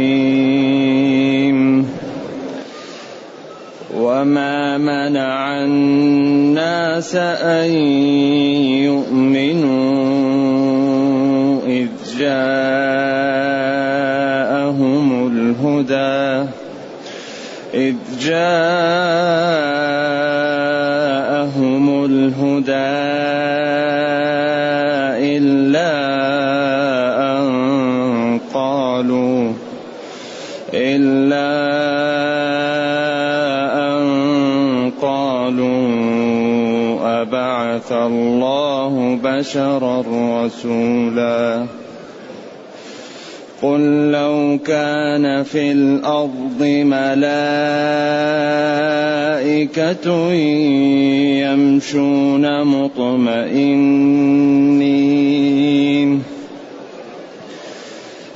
وما 3.95 4.77
منع 4.77 5.63
الناس 5.63 7.16
أن 7.16 7.71
يؤمنوا 8.84 9.95
إذ 11.68 11.88
جاءهم 12.20 12.68
الهدى. 15.28 16.50
إذ 17.74 17.96
جاءهم 18.22 19.64
بعث 37.75 37.91
الله 37.91 39.20
بشرا 39.23 40.03
رسولا. 40.45 41.65
قل 43.61 44.11
لو 44.11 44.59
كان 44.65 45.43
في 45.43 45.71
الأرض 45.71 46.61
ملائكة 46.61 47.11
يمشون 51.43 52.63
مطمئنين. 52.63 53.95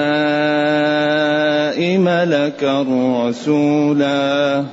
ملكا 1.99 2.87
رسولا. 3.29 4.65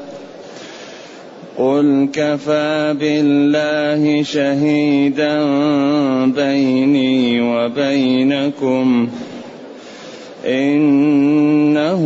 قل 1.57 2.09
كفى 2.13 2.95
بالله 2.99 4.23
شهيدا 4.23 5.45
بيني 6.25 7.41
وبينكم. 7.41 9.09
إنه 10.45 12.03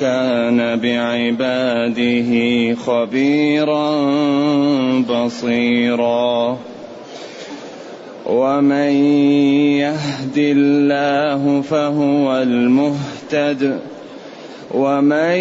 كان 0.00 0.80
بعباده 0.80 2.30
خبيرا 2.74 3.90
بصيرا. 5.00 6.55
ومن 8.26 8.92
يهد 9.78 10.38
الله 10.38 11.60
فهو 11.62 12.36
المهتد 12.42 13.78
ومن 14.74 15.36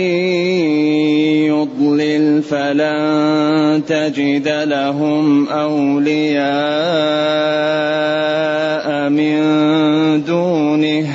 يضلل 1.50 2.44
فلن 2.44 3.82
تجد 3.88 4.48
لهم 4.48 5.48
أولياء 5.48 6.46
من 9.10 9.36
دونه 10.24 11.15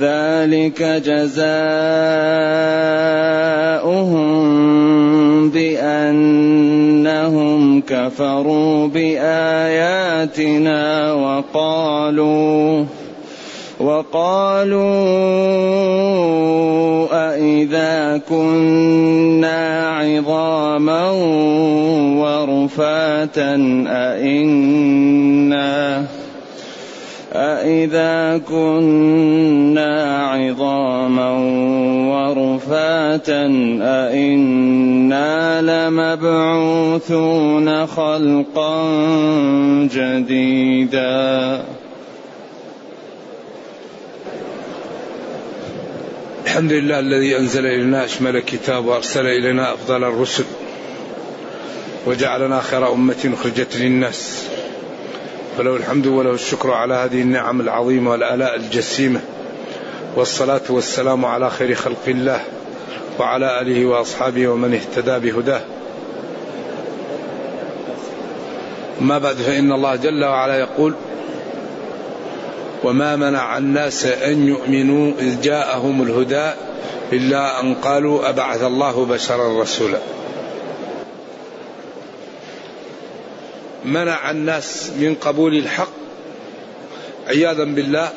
ذلك 0.00 0.82
جزاؤهم 0.82 1.42
بأنهم 5.50 7.00
كفروا 7.80 8.88
بآياتنا 8.88 10.82
وقالوا 11.12 12.84
وقالوا 13.80 14.82
أإذا 17.12 18.20
كنا 18.28 19.88
عظاما 19.88 21.10
ورفاتا 22.22 23.54
أإنا 23.88 25.62
أإذا 27.34 28.38
كنا 28.48 30.26
عظاما 30.26 31.30
ورفاتا 32.12 33.46
أإنا 33.82 35.62
لمبعوثون 35.88 37.26
خلقا 37.86 38.82
جديدا 39.92 41.64
الحمد 46.44 46.72
لله 46.72 46.98
الذي 46.98 47.36
أنزل 47.38 47.66
إلينا 47.66 48.04
أشمل 48.04 48.40
كتاب 48.40 48.84
وأرسل 48.86 49.26
إلينا 49.26 49.74
أفضل 49.74 50.04
الرسل 50.04 50.44
وجعلنا 52.06 52.60
خير 52.60 52.92
أمة 52.92 53.30
أخرجت 53.34 53.76
للناس 53.76 54.51
فله 55.58 55.76
الحمد 55.76 56.06
وله 56.06 56.30
الشكر 56.30 56.70
على 56.70 56.94
هذه 56.94 57.22
النعم 57.22 57.60
العظيمة 57.60 58.10
والآلاء 58.10 58.56
الجسيمة. 58.56 59.20
والصلاة 60.16 60.60
والسلام 60.68 61.24
على 61.24 61.50
خير 61.50 61.74
خلق 61.74 62.08
الله 62.08 62.40
وعلى 63.18 63.60
آله 63.60 63.86
وأصحابه 63.86 64.48
ومن 64.48 64.74
اهتدى 64.74 65.30
بهداه. 65.30 65.60
ما 69.00 69.18
بعد 69.18 69.36
فإن 69.36 69.72
الله 69.72 69.96
جل 69.96 70.24
وعلا 70.24 70.58
يقول 70.58 70.94
وما 72.84 73.16
منع 73.16 73.58
الناس 73.58 74.06
أن 74.06 74.48
يؤمنوا 74.48 75.12
إذ 75.18 75.40
جاءهم 75.40 76.02
الهدى 76.02 76.50
إلا 77.12 77.60
أن 77.60 77.74
قالوا 77.74 78.28
أبعث 78.28 78.62
الله 78.62 79.06
بشرا 79.06 79.62
رسولا. 79.62 79.98
منع 83.84 84.30
الناس 84.30 84.90
من 84.90 85.14
قبول 85.14 85.54
الحق 85.54 85.92
عياذا 87.28 87.64
بالله 87.64 88.12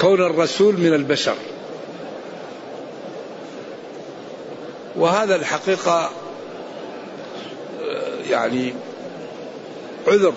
كون 0.00 0.22
الرسول 0.22 0.76
من 0.76 0.94
البشر. 0.94 1.34
وهذا 4.96 5.36
الحقيقة 5.36 6.10
يعني 8.30 8.74
عذر. 10.08 10.32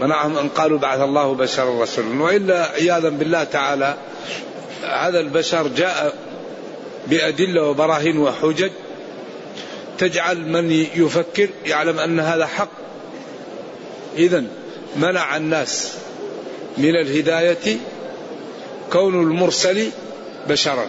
منعهم 0.00 0.38
أن 0.38 0.48
قالوا 0.48 0.78
بعث 0.78 1.00
الله 1.00 1.34
بشرا 1.34 1.82
رسولا. 1.82 2.22
وإلا 2.22 2.64
عياذا 2.64 3.08
بالله 3.08 3.44
تعالى 3.44 3.94
هذا 4.82 5.20
البشر 5.20 5.68
جاء 5.68 6.14
بأدلة 7.06 7.62
وبراهين 7.62 8.18
وحجج. 8.18 8.70
تجعل 9.98 10.48
من 10.48 10.70
يفكر 10.94 11.48
يعلم 11.66 11.98
أن 11.98 12.20
هذا 12.20 12.46
حق. 12.46 12.68
إذا 14.16 14.44
منع 14.96 15.36
الناس 15.36 15.92
من 16.78 16.96
الهداية 16.96 17.76
كون 18.92 19.22
المرسل 19.22 19.90
بشرا. 20.48 20.86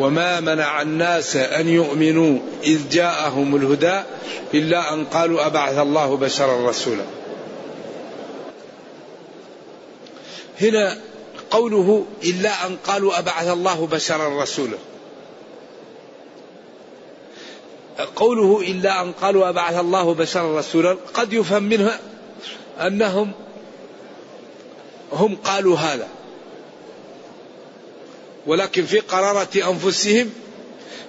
وما 0.00 0.40
منع 0.40 0.82
الناس 0.82 1.36
أن 1.36 1.68
يؤمنوا 1.68 2.38
إذ 2.64 2.88
جاءهم 2.88 3.56
الهدى 3.56 4.00
إلا 4.54 4.94
أن 4.94 5.04
قالوا 5.04 5.46
أبعث 5.46 5.78
الله 5.78 6.16
بشرا 6.16 6.70
رسولا. 6.70 7.04
هنا 10.60 10.98
قوله 11.50 12.06
إلا 12.24 12.66
أن 12.66 12.76
قالوا 12.86 13.18
أبعث 13.18 13.48
الله 13.48 13.86
بشرا 13.86 14.42
رسولا. 14.42 14.78
قوله 18.16 18.60
إلا 18.60 19.02
أن 19.02 19.12
قالوا 19.12 19.48
أبعث 19.48 19.80
الله 19.80 20.14
بشرا 20.14 20.58
رسولا 20.58 20.96
قد 21.14 21.32
يفهم 21.32 21.62
منها 21.62 22.00
أنهم 22.80 23.32
هم 25.12 25.36
قالوا 25.36 25.76
هذا. 25.76 26.08
ولكن 28.46 28.86
في 28.86 28.98
قرارة 28.98 29.48
أنفسهم 29.56 30.30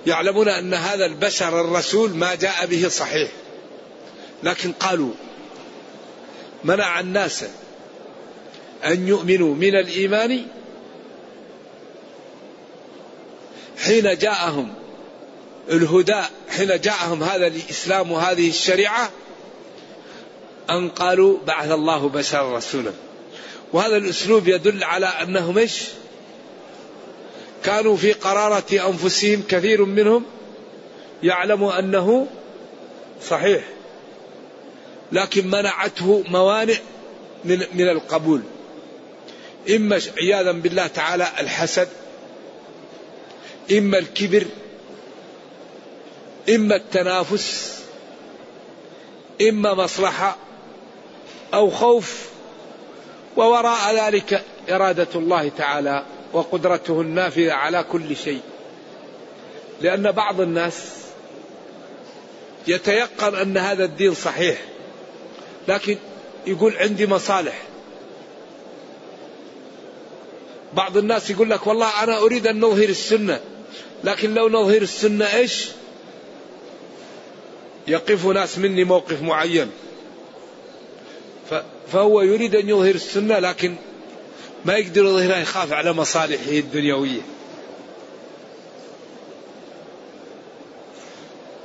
يعلمون 0.07 0.47
أن 0.47 0.74
هذا 0.74 1.06
البشر 1.06 1.62
الرسول 1.62 2.15
ما 2.15 2.36
جاء 2.36 2.65
به 2.65 2.88
صحيح. 2.88 3.31
لكن 4.44 4.71
قالوا 4.71 5.12
منع 6.63 7.00
الناس 7.00 7.45
أن 8.85 9.07
يؤمنوا 9.07 9.56
من 9.56 9.75
الإيمان 9.75 10.45
حين 13.77 14.18
جاءهم 14.18 14.78
الهدى 15.69 16.21
حين 16.50 16.81
جاءهم 16.81 17.24
هذا 17.24 17.48
الإسلام 17.48 18.12
وهذه 18.12 18.50
الشريعة 18.50 19.12
أن 20.69 20.89
قالوا 20.89 21.38
بعث 21.48 21.71
الله 21.71 22.10
بشرا 22.10 22.57
رسولا. 22.57 22.92
وهذا 23.74 23.98
الأسلوب 23.98 24.48
يدل 24.48 24.83
على 24.83 25.06
أنهم 25.06 25.57
إيش؟ 25.57 25.83
كانوا 27.63 27.98
في 27.98 28.13
قرارة 28.13 28.89
أنفسهم 28.89 29.44
كثير 29.50 29.86
منهم 29.86 30.25
يعلم 31.24 31.63
أنه 31.63 32.27
صحيح 33.30 33.63
لكن 35.12 35.48
منعته 35.48 36.24
موانع 36.27 36.75
من 37.45 37.63
من 37.74 37.89
القبول. 37.89 38.42
إما 39.69 40.01
عياذا 40.18 40.51
بالله 40.51 40.88
تعالى 40.88 41.27
الحسد 41.39 41.88
إما 43.71 43.98
الكبر 43.98 44.45
إما 46.50 46.75
التنافس 46.75 47.80
إما 49.41 49.74
مصلحة 49.74 50.38
أو 51.53 51.69
خوف 51.69 52.30
ووراء 53.38 53.95
ذلك 53.95 54.44
إرادة 54.69 55.07
الله 55.15 55.51
تعالى 55.57 56.06
وقدرته 56.33 57.01
النافذة 57.01 57.53
على 57.53 57.83
كل 57.91 58.15
شيء. 58.15 58.41
لأن 59.81 60.12
بعض 60.12 60.41
الناس 60.41 61.00
يتيقن 62.68 63.35
أن 63.35 63.57
هذا 63.57 63.83
الدين 63.85 64.13
صحيح 64.13 64.62
لكن 65.68 65.97
يقول 66.47 66.77
عندي 66.77 67.07
مصالح. 67.07 67.62
بعض 70.74 70.97
الناس 70.97 71.30
يقول 71.30 71.50
لك 71.50 71.68
والله 71.68 72.03
أنا 72.03 72.18
أريد 72.18 72.47
أن 72.47 72.59
نظهر 72.59 72.89
السنة 72.89 73.39
لكن 74.03 74.33
لو 74.33 74.50
نظهر 74.50 74.81
السنة 74.81 75.25
إيش؟ 75.25 75.69
يقف 77.89 78.25
ناس 78.25 78.57
مني 78.57 78.83
موقف 78.83 79.21
معين. 79.21 79.71
فهو 81.91 82.21
يريد 82.21 82.56
أن 82.56 82.69
يظهر 82.69 82.95
السنة 82.95 83.39
لكن 83.39 83.75
ما 84.65 84.77
يقدر 84.77 85.06
يظهرها 85.06 85.38
يخاف 85.38 85.74
على 85.74 85.94
مصالحه 85.94 86.51
الدنيوية. 86.51 87.21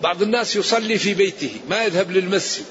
بعض 0.01 0.23
الناس 0.23 0.57
يصلي 0.57 0.99
في 0.99 1.15
بيته 1.15 1.51
ما 1.69 1.85
يذهب 1.85 2.11
للمسجد. 2.11 2.65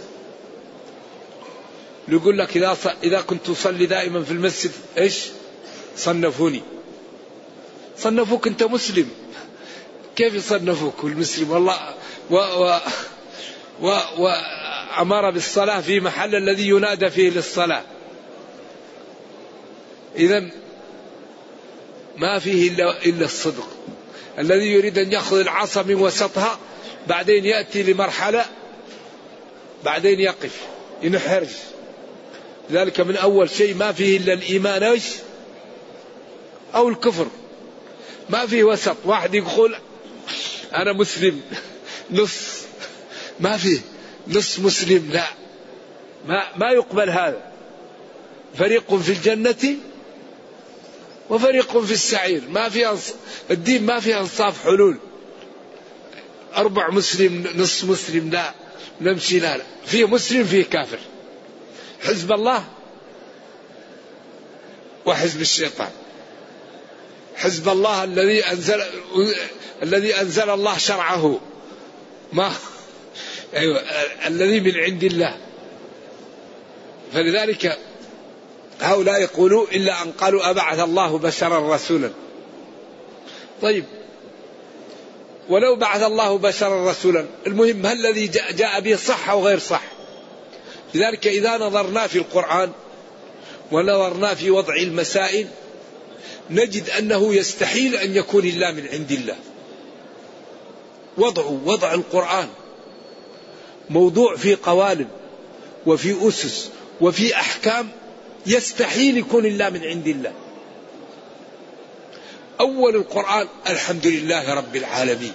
يقول 2.08 2.38
لك 2.38 2.58
إذا 2.58 2.78
إذا 3.04 3.22
كنت 3.22 3.50
أصلي 3.50 3.86
دائما 3.86 4.24
في 4.24 4.32
المسجد 4.32 4.72
إيش؟ 4.98 5.26
صنفوني. 5.98 6.62
صنفوك 7.98 8.48
أنت 8.48 8.64
مسلم. 8.64 9.10
كيف 10.16 10.34
يصنفوك 10.34 11.04
المسلم؟ 11.04 11.52
والله 11.52 11.96
و, 12.30 12.36
و 12.36 12.80
وأمر 13.81 15.31
بالصلاة 15.31 15.81
في 15.81 16.00
محل 16.00 16.36
الذي 16.36 16.68
ينادى 16.68 17.10
فيه 17.10 17.30
للصلاة. 17.30 17.84
إذا 20.16 20.50
ما 22.18 22.40
فيه 22.40 22.70
إلا, 22.70 23.06
إلا 23.06 23.25
الصدق. 23.25 23.68
الذي 24.40 24.74
يريد 24.74 24.98
أن 24.98 25.12
يأخذ 25.12 25.40
العصا 25.40 25.84
من 25.84 25.96
وسطها 25.96 26.60
بعدين 27.08 27.46
يأتي 27.46 27.84
لمرحلة 27.84 28.46
بعدين 29.84 30.20
يقف 30.20 30.62
ينحرج. 31.02 31.50
ذلك 32.72 33.00
من 33.00 33.18
أول 33.18 33.50
شيء 33.50 33.75
ما 33.75 33.92
فيه 33.92 34.18
إلا 34.18 34.34
الإيمان 34.34 34.84
إيش؟ 34.84 35.04
أو 36.75 36.90
الكفر. 36.90 37.28
ما 38.30 38.46
فيه 38.46 38.64
وسط. 38.64 38.98
واحد 39.06 39.36
يقول 39.36 39.75
أنا 40.75 40.94
مسلم. 40.94 41.42
نص. 42.12 42.62
ما 43.40 43.58
فيه 43.58 43.80
نص 44.28 44.60
مسلم 44.60 45.10
لا. 45.12 45.28
ما 46.28 46.44
ما 46.56 46.70
يقبل 46.70 47.10
هذا. 47.10 47.52
فريق 48.58 48.96
في 48.96 49.12
الجنة 49.12 49.76
وفريق 51.30 51.78
في 51.78 51.92
السعير. 51.92 52.42
ما 52.50 52.70
في. 52.70 52.98
الدين 53.52 53.86
ما 53.86 54.00
فيه 54.00 54.20
أنصاف 54.20 54.64
حلول. 54.64 54.98
أربع 56.56 56.90
مسلم 56.90 57.48
نص 57.56 57.84
مسلم 57.84 58.30
لا. 58.30 58.54
نمشي 59.02 59.40
لا 59.40 59.58
لا. 59.58 59.64
فيه 59.86 60.08
مسلم 60.08 60.44
فيه 60.44 60.64
كافر. 60.64 61.00
حزب 62.02 62.32
الله 62.32 62.64
وحزب 65.06 65.42
الشيطان. 65.42 65.92
حزب 67.36 67.70
الله 67.70 68.04
الذي 68.04 68.46
أنزل 68.46 68.84
الذي 69.84 70.22
أنزل 70.22 70.50
الله 70.50 70.78
شرعه. 70.78 71.40
ما 72.34 72.54
أيوة 73.56 73.82
الذي 74.28 74.60
من 74.60 74.78
عند 74.78 75.04
الله. 75.04 75.38
فلذلك 77.14 77.78
هؤلاء 78.82 79.22
يقولوا 79.22 79.68
إلا 79.72 80.02
أن 80.02 80.12
قالوا 80.12 80.50
أبعث 80.50 80.80
الله 80.80 81.18
بشرا 81.18 81.76
رسولا. 81.76 82.10
طيب 83.62 83.86
ولو 85.50 85.76
بعث 85.76 86.04
الله 86.04 86.38
بشرا 86.38 86.92
رسولا 86.92 87.26
المهم 87.48 87.76
ما 87.76 87.92
الذي 87.92 88.28
جاء 88.28 88.80
به 88.80 88.96
صح 88.96 89.30
أو 89.30 89.48
غير 89.48 89.60
صح؟ 89.60 89.82
لذلك 90.94 91.28
إذا 91.28 91.58
نظرنا 91.58 92.08
في 92.08 92.18
القرآن 92.18 92.72
ونظرنا 93.72 94.36
في 94.36 94.52
وضع 94.52 94.76
المسائل 94.76 95.48
نجد 96.50 96.90
أنه 96.90 97.36
يستحيل 97.36 97.96
أن 97.96 98.16
يكون 98.16 98.46
إلا 98.46 98.72
من 98.72 98.88
عند 98.88 99.12
الله. 99.12 99.36
وضع 101.18 101.44
وضع 101.46 101.94
القرآن. 101.94 102.48
موضوع 103.94 104.36
في 104.36 104.56
قوالب 104.56 105.07
وفي 105.86 106.28
أسس 106.28 106.69
وفي 107.01 107.36
أحكام 107.36 107.90
يستحيل 108.45 109.18
يكون 109.18 109.45
إلا 109.45 109.69
من 109.69 109.84
عند 109.84 110.07
الله. 110.07 110.34
أول 112.60 112.95
القرآن 112.95 113.48
الحمد 113.68 114.07
لله 114.07 114.54
رب 114.54 114.75
العالمين. 114.75 115.34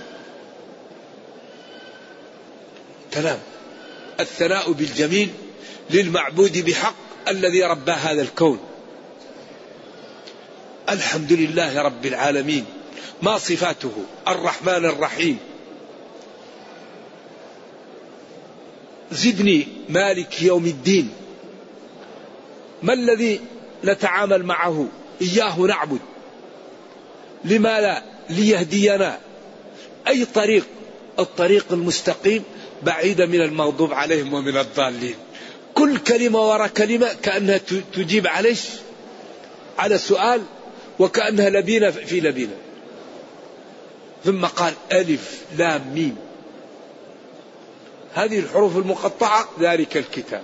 كلام 3.15 3.39
الثناء 4.21 4.73
بالجميل 4.73 5.31
للمعبود 5.91 6.59
بحق 6.59 6.95
الذي 7.29 7.63
ربى 7.63 7.93
هذا 7.93 8.23
الكون. 8.23 8.59
الحمد 10.89 11.33
لله 11.33 11.83
رب 11.83 12.07
العالمين. 12.07 12.65
ما 13.23 13.39
صفاته؟ 13.39 13.93
الرحمن 14.29 14.85
الرحيم. 14.85 15.39
زدني 19.13 19.67
مالك 19.89 20.43
يوم 20.43 20.67
الدين. 20.67 21.11
ما 22.83 22.93
الذي 22.93 23.41
نتعامل 23.85 24.43
معه؟ 24.45 24.89
إياه 25.23 25.61
نعبد. 25.61 26.01
لما 27.45 27.81
لا 27.81 28.03
ليهدينا؟ 28.31 29.19
أي 30.09 30.25
طريق؟ 30.25 30.67
الطريق 31.19 31.67
المستقيم 31.71 32.43
بعيدة 32.83 33.27
من 33.27 33.41
المغضوب 33.41 33.93
عليهم 33.93 34.35
ومن 34.35 34.57
الضالين. 34.57 35.15
كل 35.75 35.99
كلمة 35.99 36.49
وراء 36.49 36.69
كلمة 36.69 37.09
كأنها 37.23 37.61
تجيب 37.95 38.27
عليش؟ 38.27 38.61
على 39.79 39.99
سؤال 39.99 40.43
وكأنها 40.99 41.51
لبينة 41.51 41.91
في 41.91 42.21
لبينة. 42.21 42.57
ثم 44.25 44.47
قال 44.47 44.75
ألف 44.93 45.43
لام 45.59 45.95
ميم. 45.95 46.17
هذه 48.15 48.39
الحروف 48.39 48.77
المقطعة 48.77 49.49
ذلك 49.61 49.97
الكتاب. 49.97 50.43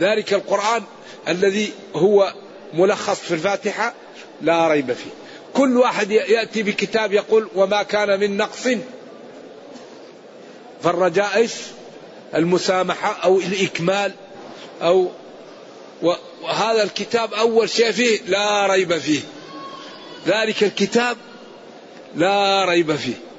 ذلك 0.00 0.32
القرآن 0.32 0.82
الذي 1.28 1.72
هو 1.94 2.34
ملخص 2.74 3.20
في 3.20 3.34
الفاتحة 3.34 3.94
لا 4.42 4.68
ريب 4.68 4.92
فيه. 4.92 5.10
كل 5.54 5.76
واحد 5.76 6.10
يأتي 6.10 6.62
بكتاب 6.62 7.12
يقول 7.12 7.48
وما 7.54 7.82
كان 7.82 8.20
من 8.20 8.36
نقص. 8.36 8.68
فالرجاء؟ 10.82 11.48
المسامحة 12.34 13.12
أو 13.24 13.38
الإكمال 13.38 14.12
أو 14.82 15.08
وهذا 16.42 16.82
الكتاب 16.82 17.34
أول 17.34 17.70
شيء 17.70 17.92
فيه 17.92 18.20
لا 18.26 18.66
ريب 18.66 18.98
فيه. 18.98 19.20
ذلك 20.26 20.62
الكتاب 20.62 21.16
لا 22.14 22.64
ريب 22.64 22.96
فيه. 22.96 23.31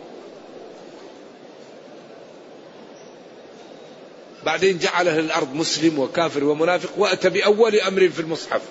بعدين 4.45 4.77
جعل 4.77 5.07
أهل 5.07 5.19
الأرض 5.19 5.53
مسلم 5.53 5.99
وكافر 5.99 6.43
ومنافق 6.43 6.89
وأتى 6.97 7.29
بأول 7.29 7.75
أمر 7.75 8.09
في 8.09 8.19
المصحف. 8.19 8.61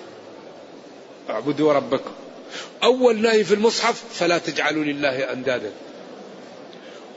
اعبدوا 1.29 1.73
ربكم. 1.73 2.11
أول 2.83 3.21
نهي 3.21 3.43
في 3.43 3.53
المصحف 3.53 4.03
فلا 4.13 4.37
تجعلوا 4.37 4.83
لله 4.83 5.33
أندادا. 5.33 5.71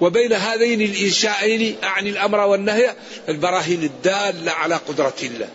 وبين 0.01 0.33
هذين 0.33 0.81
الإنشائين 0.81 1.77
أعني 1.85 2.11
الأمر 2.11 2.41
والنهي 2.41 2.95
البراهين 3.29 3.83
الدالة 3.83 4.53
على 4.53 4.75
قدرة 4.75 5.15
الله. 5.23 5.49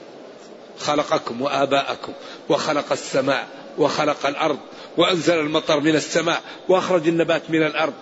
خلقكم 0.80 1.42
وآباءكم 1.42 2.14
وخلق 2.50 2.92
السماء 2.92 3.48
وخلق 3.78 4.26
الأرض 4.26 4.60
وأنزل 4.98 5.40
المطر 5.40 5.80
من 5.80 5.96
السماء 5.96 6.42
وأخرج 6.70 7.08
النبات 7.08 7.42
من 7.50 7.64
الأرض. 7.64 7.94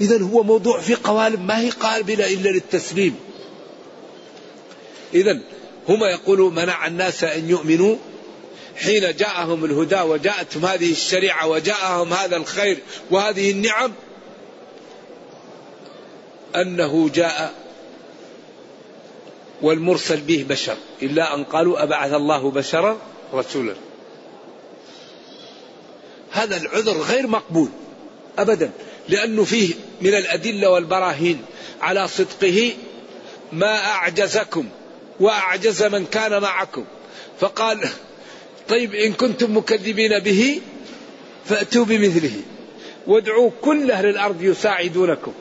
إذا 0.00 0.22
هو 0.22 0.42
موضوع 0.42 0.80
في 0.80 0.94
قوالب 0.94 1.44
ما 1.44 1.60
هي 1.60 1.70
قابلة 1.70 2.32
إلا 2.32 2.48
للتسليم. 2.48 3.31
إذا 5.14 5.38
هما 5.88 6.06
يقولوا 6.06 6.50
منع 6.50 6.86
الناس 6.86 7.24
أن 7.24 7.50
يؤمنوا 7.50 7.96
حين 8.76 9.16
جاءهم 9.16 9.64
الهدى 9.64 10.00
وجاءتهم 10.00 10.66
هذه 10.66 10.92
الشريعة 10.92 11.46
وجاءهم 11.46 12.12
هذا 12.12 12.36
الخير 12.36 12.78
وهذه 13.10 13.50
النعم 13.50 13.92
أنه 16.56 17.08
جاء 17.08 17.54
والمرسل 19.62 20.20
به 20.20 20.46
بشر 20.48 20.76
إلا 21.02 21.34
أن 21.34 21.44
قالوا 21.44 21.82
أبعث 21.82 22.12
الله 22.12 22.50
بشرا 22.50 22.98
رسولا. 23.34 23.74
هذا 26.30 26.56
العذر 26.56 26.92
غير 26.92 27.26
مقبول 27.26 27.68
أبدا 28.38 28.70
لأنه 29.08 29.44
فيه 29.44 29.74
من 30.00 30.14
الأدلة 30.14 30.70
والبراهين 30.70 31.44
على 31.80 32.08
صدقه 32.08 32.72
ما 33.52 33.76
أعجزكم. 33.78 34.68
وأعجز 35.22 35.82
من 35.82 36.06
كان 36.06 36.42
معكم. 36.42 36.84
فقال 37.40 37.78
طيب 38.68 38.94
إن 38.94 39.12
كنتم 39.12 39.56
مكذبين 39.56 40.18
به 40.18 40.60
فأتوا 41.48 41.84
بمثله. 41.84 42.36
وادعوا 43.06 43.50
كل 43.60 43.90
أهل 43.90 44.06
الأرض 44.06 44.42
يساعدونكم 44.42 45.32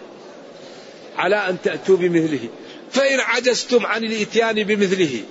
على 1.17 1.35
أن 1.49 1.57
تأتوا 1.63 1.97
بمثله. 1.97 2.49
فإن 2.91 3.19
عجزتم 3.19 3.85
عن 3.85 4.03
الإتيان 4.03 4.63
بمثله 4.63 5.23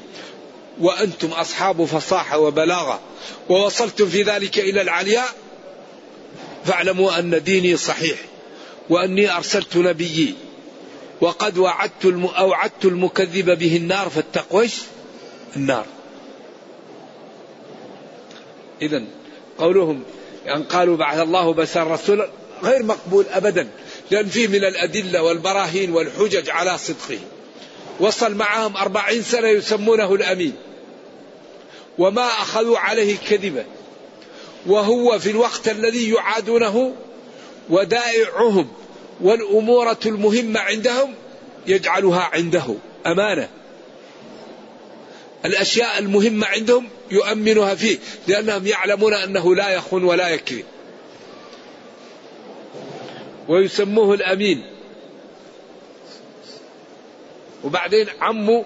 وأنتم 0.81 1.29
أصحاب 1.29 1.85
فصاحة 1.85 2.39
وبلاغة 2.39 3.01
ووصلتم 3.49 4.09
في 4.09 4.23
ذلك 4.23 4.59
إلى 4.59 4.81
العلياء 4.81 5.29
فاعلموا 6.65 7.19
أن 7.19 7.43
ديني 7.43 7.77
صحيح 7.77 8.19
وأني 8.91 9.37
أرسلت 9.37 9.77
نبيي. 9.77 10.35
وقد 11.21 11.59
وعدت. 11.59 12.07
أوعدت 12.39 12.85
المكذب 12.85 13.59
به 13.59 13.77
النار 13.77 14.09
فاتقوا 14.09 14.65
النار. 15.57 15.87
إذا 18.83 19.03
قولهم 19.59 20.03
أن 20.49 20.63
قالوا 20.63 20.97
بعث 20.97 21.19
الله 21.19 21.53
بشر 21.53 21.91
رسولا 21.91 22.29
غير 22.63 22.83
مقبول 22.83 23.25
أبدا 23.31 23.69
لأن 24.11 24.27
فيه 24.27 24.49
من 24.49 24.65
الأدلة 24.65 25.23
والبراهين 25.23 25.93
والحجج 25.93 26.51
على 26.51 26.79
صدقه. 26.79 27.19
وصل 28.01 28.35
معهم 28.35 28.77
أربعين 28.77 29.23
سنة 29.23 29.49
يسمونه 29.49 30.15
الأمين. 30.15 30.53
وما 31.99 32.27
أخذوا 32.27 32.79
عليه 32.79 33.17
كذبا. 33.31 33.65
وهو 34.67 35.19
في 35.19 35.31
الوقت 35.31 35.69
الذي 35.69 36.11
يعادونه 36.11 36.95
ودائعهم. 37.71 38.69
والأمورة 39.23 39.99
المهمة 40.07 40.61
عندهم 40.61 41.15
يجعلها 41.67 42.31
عنده 42.33 42.75
أمانة. 43.07 43.49
الأشياء 45.45 45.99
المهمة 45.99 46.47
عندهم 46.47 46.89
يؤمنها 47.11 47.75
فيه 47.75 47.99
لأنهم 48.27 48.67
يعلمون 48.67 49.15
أنه 49.15 49.55
لا 49.55 49.71
يخون 49.71 50.05
ولا 50.05 50.29
يكذب 50.29 50.65
ويسموه 53.49 54.15
الأمين. 54.15 54.65
وبعدين 57.65 58.07
عمه 58.21 58.65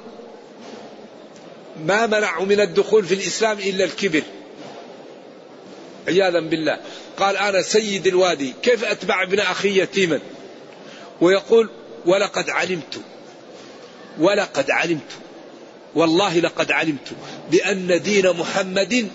ما 1.87 2.07
منعه 2.07 2.45
من 2.45 2.61
الدخول 2.61 3.05
في 3.05 3.15
الإسلام 3.15 3.59
إلا 3.59 3.85
الكبر. 3.85 4.23
عياذا 6.09 6.41
بالله. 6.41 6.81
قال 7.17 7.37
أنا 7.37 7.63
سيد 7.63 8.07
الوادي 8.07 8.55
كيف 8.63 8.85
أتبع 8.85 9.23
ابن 9.23 9.41
أخي 9.41 9.81
يتيما؟ 9.81 10.21
ويقول 11.21 11.71
ولقد 12.07 12.51
علمت 12.51 13.01
ولقد 14.19 14.71
علمت 14.71 15.11
والله 15.95 16.41
لقد 16.41 16.73
علمت 16.73 17.13
بأن 17.51 18.03
دين 18.03 18.31
محمد 18.31 19.09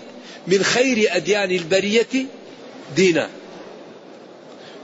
من 0.46 0.62
خير 0.62 1.16
أديان 1.16 1.50
البرية 1.50 2.26
دينا. 2.96 3.30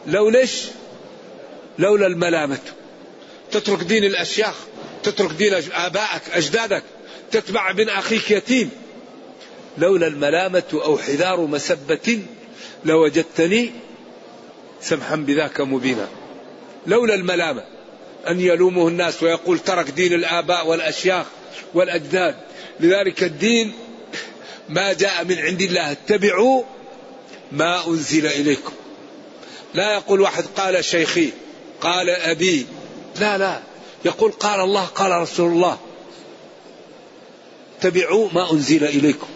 لو 0.06 0.28
ليش؟ 0.28 0.62
لولا 1.78 2.06
الملامة. 2.06 2.58
تترك 3.52 3.82
دين 3.82 4.04
الأشياخ 4.04 4.54
تترك 5.02 5.32
دين 5.32 5.54
آبائك 5.72 6.22
أجدادك 6.32 6.82
تتبع 7.30 7.70
ابن 7.70 7.88
أخيك 7.88 8.30
يتيم. 8.30 8.70
لولا 9.78 10.06
الملامة 10.06 10.62
أو 10.72 10.98
حذار 10.98 11.40
مسبة 11.40 12.22
لوجدتني 12.84 13.70
سمحا 14.80 15.16
بذاك 15.16 15.60
مبينا. 15.60 16.08
لولا 16.86 17.14
الملامة 17.14 17.64
أن 18.28 18.40
يلومه 18.40 18.88
الناس 18.88 19.22
ويقول 19.22 19.58
ترك 19.58 19.90
دين 19.90 20.12
الآباء 20.12 20.66
والأشياخ 20.66 21.26
والأجداد. 21.74 22.36
لذلك 22.80 23.22
الدين 23.22 23.72
ما 24.68 24.92
جاء 24.92 25.24
من 25.24 25.38
عند 25.38 25.62
الله 25.62 25.92
اتبعوا 25.92 26.62
ما 27.52 27.86
أنزل 27.86 28.26
إليكم. 28.26 28.72
لا 29.74 29.94
يقول 29.94 30.20
واحد 30.20 30.44
قال 30.56 30.84
شيخي 30.84 31.30
قال 31.80 32.10
أبي. 32.10 32.66
لا 33.20 33.38
لا. 33.38 33.60
يقول 34.04 34.32
قال 34.32 34.60
الله 34.60 34.84
قال 34.84 35.12
رسول 35.12 35.52
الله. 35.52 35.78
اتبعوا 37.78 38.28
ما 38.32 38.52
أنزل 38.52 38.84
إليكم. 38.84 39.26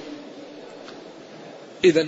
إذا 1.85 2.07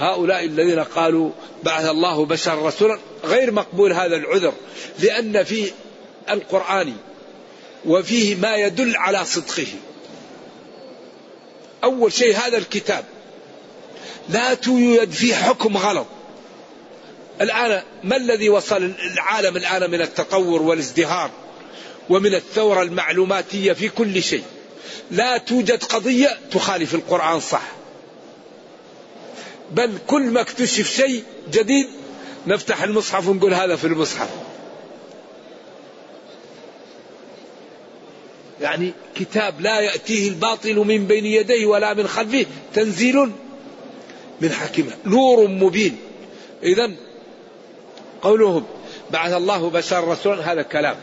هؤلاء 0.00 0.44
الذين 0.44 0.78
قالوا 0.78 1.30
بعث 1.62 1.86
الله 1.86 2.26
بشر 2.26 2.62
رسولا 2.62 2.98
غير 3.24 3.52
مقبول 3.52 3.92
هذا 3.92 4.16
العذر 4.16 4.52
لأن 4.98 5.44
في 5.44 5.72
القرآن 6.30 6.96
وفيه 7.86 8.34
ما 8.34 8.56
يدل 8.56 8.96
على 8.96 9.24
صدقه. 9.24 9.66
أول 11.84 12.12
شيء 12.12 12.36
هذا 12.36 12.58
الكتاب. 12.58 13.04
لا 14.28 14.54
توجد 14.54 15.10
فيه 15.10 15.34
حكم 15.34 15.76
غلط. 15.76 16.06
الآن 17.40 17.82
ما 18.04 18.16
الذي 18.16 18.48
وصل 18.48 18.92
العالم 19.12 19.56
الآن 19.56 19.90
من 19.90 20.00
التطور 20.00 20.62
والازدهار 20.62 21.30
ومن 22.10 22.34
الثورة 22.34 22.82
المعلوماتية 22.82 23.72
في 23.72 23.88
كل 23.88 24.22
شيء؟ 24.22 24.44
لا 25.10 25.38
توجد 25.38 25.84
قضية 25.84 26.38
تخالف 26.50 26.94
القرآن 26.94 27.40
صح. 27.40 27.79
بل 29.72 29.98
كل 30.06 30.22
ما 30.22 30.40
اكتشف 30.40 30.90
شيء 30.90 31.24
جديد 31.52 31.86
نفتح 32.46 32.82
المصحف 32.82 33.28
ونقول 33.28 33.54
هذا 33.54 33.76
في 33.76 33.86
المصحف. 33.86 34.28
يعني 38.60 38.92
كتاب 39.14 39.60
لا 39.60 39.80
يأتيه 39.80 40.28
الباطل 40.28 40.76
من 40.76 41.06
بين 41.06 41.26
يديه 41.26 41.66
ولا 41.66 41.94
من 41.94 42.08
خلفه 42.08 42.46
تنزيل 42.74 43.30
من 44.40 44.52
حكيم 44.52 44.90
نور 45.06 45.46
مبين. 45.48 45.96
إذا 46.62 46.90
قولهم 48.22 48.64
بعث 49.10 49.32
الله 49.32 49.70
بشر 49.70 50.08
رسولا 50.08 50.52
هذا 50.52 50.62
كلام. 50.62 50.96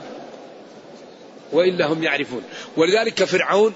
وإلا 1.52 1.88
هم 1.88 2.04
يعرفون. 2.04 2.42
ولذلك 2.78 3.24
فرعون 3.24 3.74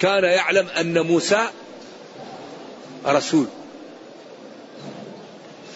كان 0.00 0.24
يعلم 0.24 0.66
أن 0.68 1.00
موسى 1.00 1.48
رسول. 3.06 3.46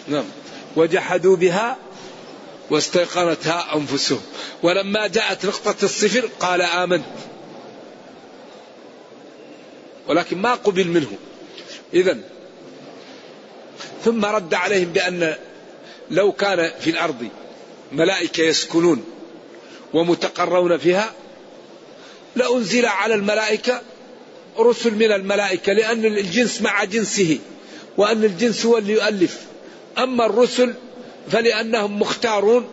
نعم. 0.07 0.25
وجحدوا 0.75 1.35
بها 1.35 1.77
واستيقنتها 2.69 3.75
أنفسهم. 3.75 4.21
ولما 4.63 5.07
جاءت 5.07 5.45
نقطة 5.45 5.75
الصفر 5.83 6.29
قال 6.39 6.61
آمنت. 6.61 7.05
ولكن 10.07 10.37
ما 10.37 10.53
قبل 10.53 10.87
منه. 10.87 11.17
إذا 11.93 12.17
ثم 14.05 14.25
رد 14.25 14.53
عليهم 14.53 14.93
بأن 14.93 15.35
لو 16.11 16.31
كان 16.31 16.71
في 16.79 16.89
الأرض 16.89 17.27
ملائكة 17.91 18.43
يسكنون 18.43 19.05
ومتقرون 19.93 20.77
فيها 20.77 21.13
لأنزل 22.35 22.85
على 22.85 23.15
الملائكة 23.15 23.81
رسل 24.59 24.95
من 24.95 25.11
الملائكة 25.11 25.73
لأن 25.73 26.05
الجنس 26.05 26.61
مع 26.61 26.83
جنسه 26.83 27.39
وأن 27.97 28.23
الجنس 28.23 28.65
هو 28.65 28.77
اللي 28.77 28.93
يؤلف. 28.93 29.39
أما 29.97 30.25
الرسل 30.25 30.73
فلأنهم 31.31 31.99
مختارون 31.99 32.67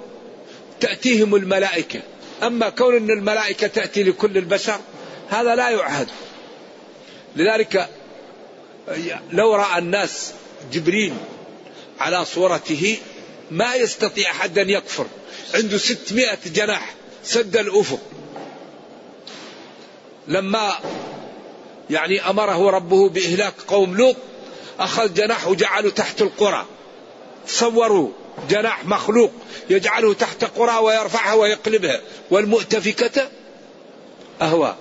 تأتيهم 0.81 1.35
الملائكة. 1.35 2.01
أما 2.43 2.69
كون 2.69 2.97
أن 2.97 3.11
الملائكة 3.11 3.67
تأتي 3.67 4.03
لكل 4.03 4.39
البشر 4.39 4.81
هذا 5.31 5.55
لا 5.55 5.71
يعهد. 5.71 6.09
لذلك 7.37 7.89
لو 9.33 9.55
رأى 9.55 9.79
الناس 9.79 10.33
جبريل 10.73 11.15
على 12.01 12.25
صورته 12.25 12.97
ما 13.51 13.75
يستطيع 13.75 14.31
أحد 14.31 14.59
أن 14.59 14.71
يكفر. 14.71 15.07
عنده 15.55 15.79
ستمائة 15.79 16.39
جناح 16.47 16.95
سد 17.25 17.57
الأفق. 17.57 18.01
لما 20.29 20.73
يعني 21.91 22.31
أمره 22.31 22.71
ربه 22.71 23.09
بإهلاك 23.09 23.55
قوم 23.69 23.97
لوط 23.97 24.17
أخذ 24.81 25.15
جناح 25.15 25.49
وجعله 25.49 25.91
تحت 25.91 26.23
القرى. 26.23 26.67
تصوروا 27.47 28.09
جناح 28.51 28.85
مخلوق 28.85 29.33
يجعله 29.71 30.15
تحت 30.15 30.45
قرى 30.45 30.79
ويرفعها 30.79 31.35
ويقلبها. 31.35 32.01
والمؤتفكة 32.31 33.29
أهوى. 34.43 34.75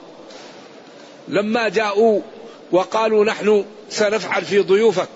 لما 1.28 1.70
جاءوا 1.70 2.22
وقالوا 2.72 3.26
نحن 3.26 3.66
سنفعل 3.90 4.46
في 4.46 4.60
ضيوفك 4.60 5.08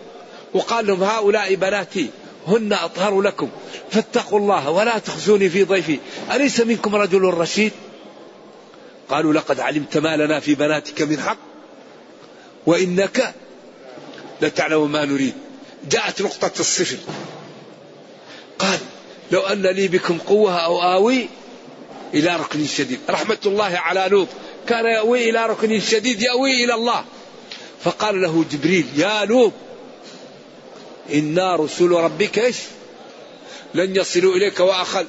وقال 0.53 0.87
لهم 0.87 1.03
هؤلاء 1.03 1.55
بناتي 1.55 2.09
هن 2.47 2.73
أطهر 2.73 3.21
لكم 3.21 3.49
فاتقوا 3.91 4.39
الله 4.39 4.69
ولا 4.69 4.97
تخزوني 4.97 5.49
في 5.49 5.63
ضيفي. 5.63 5.99
أليس 6.31 6.59
منكم 6.59 6.95
رجل 6.95 7.21
رشيد؟ 7.21 7.71
قالوا 9.09 9.33
لقد 9.33 9.59
علمت 9.59 9.97
ما 9.97 10.17
لنا 10.17 10.39
في 10.39 10.55
بناتك 10.55 11.01
من 11.01 11.19
حق. 11.19 11.54
وإنك 12.65 13.33
لتعلم 14.41 14.91
ما 14.91 15.05
نريد. 15.05 15.33
جاءت 15.89 16.21
نقطة 16.21 16.51
الصفر. 16.59 16.97
قال 18.59 18.79
لو 19.31 19.41
أن 19.41 19.61
لي 19.61 19.87
بكم 19.87 20.17
قوة 20.17 20.55
أو 20.57 20.81
آوي 20.81 21.29
إلى 22.13 22.35
ركن 22.35 22.65
شديد. 22.65 22.99
رحمة 23.09 23.37
الله 23.45 23.77
على 23.77 24.07
لوط. 24.11 24.27
كان 24.67 24.85
يأوي 24.85 25.29
إلى 25.29 25.45
ركن 25.45 25.79
شديد 25.79 26.21
يأوي 26.21 26.63
إلى 26.63 26.73
الله. 26.73 27.05
فقال 27.83 28.21
له 28.21 28.45
جبريل 28.51 28.85
يا 28.95 29.25
لوط 29.25 29.51
إنا 31.13 31.55
رسول 31.55 31.91
ربك 31.91 32.39
إيش؟ 32.39 32.57
لن 33.73 33.95
يصلوا 33.95 34.35
إليك 34.35 34.59
وأخذ 34.59 35.05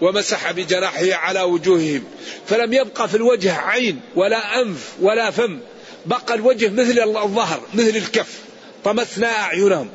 ومسح 0.00 0.52
بجناحه 0.52 1.14
على 1.14 1.42
وجوههم. 1.42 2.04
فلم 2.46 2.72
يبقى 2.72 3.08
في 3.08 3.16
الوجه 3.16 3.56
عين 3.56 4.00
ولا 4.16 4.62
أنف 4.62 4.92
ولا 5.00 5.30
فم. 5.30 5.60
بقى 6.06 6.34
الوجه 6.34 6.68
مثل 6.68 6.98
الظهر 6.98 7.60
مثل 7.74 7.96
الكف 7.96 8.38
طمسنا 8.84 9.26
أعينهم. 9.40 9.88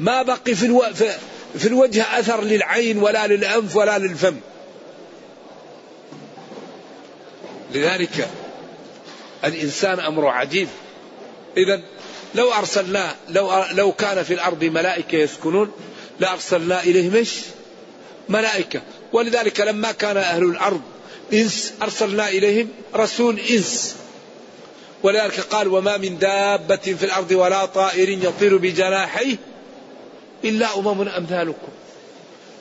ما 0.00 0.22
بقي 0.22 0.54
في, 0.54 0.66
ألو... 0.66 0.82
في 1.58 1.66
الوجه 1.66 2.18
أثر 2.18 2.44
للعين 2.44 2.98
ولا 2.98 3.26
للأنف 3.26 3.76
ولا 3.76 3.98
للفم. 3.98 4.36
لذلك 7.72 8.28
الإنسان 9.44 10.00
أمره 10.00 10.30
عجيب. 10.30 10.68
إذا 11.56 11.80
لو 12.34 12.52
أرسلنا 12.52 13.14
لو 13.28 13.64
لو 13.72 13.92
كان 13.92 14.22
في 14.22 14.34
الأرض 14.34 14.64
ملائكة 14.64 15.16
يسكنون 15.16 15.72
لأرسلنا 16.20 16.82
إليهم 16.82 17.14
إيش؟ 17.14 17.34
ملائكة. 18.28 18.82
ولذلك 19.12 19.60
لما 19.60 19.92
كان 19.92 20.16
أهل 20.16 20.42
الأرض 20.44 20.80
إنس 21.32 21.72
أرسلنا 21.82 22.28
إليهم 22.28 22.68
رسول 22.94 23.38
إنس. 23.50 23.96
ولذلك 25.04 25.40
قال 25.40 25.68
وما 25.68 25.96
من 25.96 26.18
دابة 26.18 26.76
في 26.76 27.04
الأرض 27.04 27.30
ولا 27.30 27.64
طائر 27.64 28.08
يطير 28.08 28.56
بجناحيه 28.56 29.36
إلا 30.44 30.78
أمم 30.78 31.08
أمثالكم. 31.08 31.68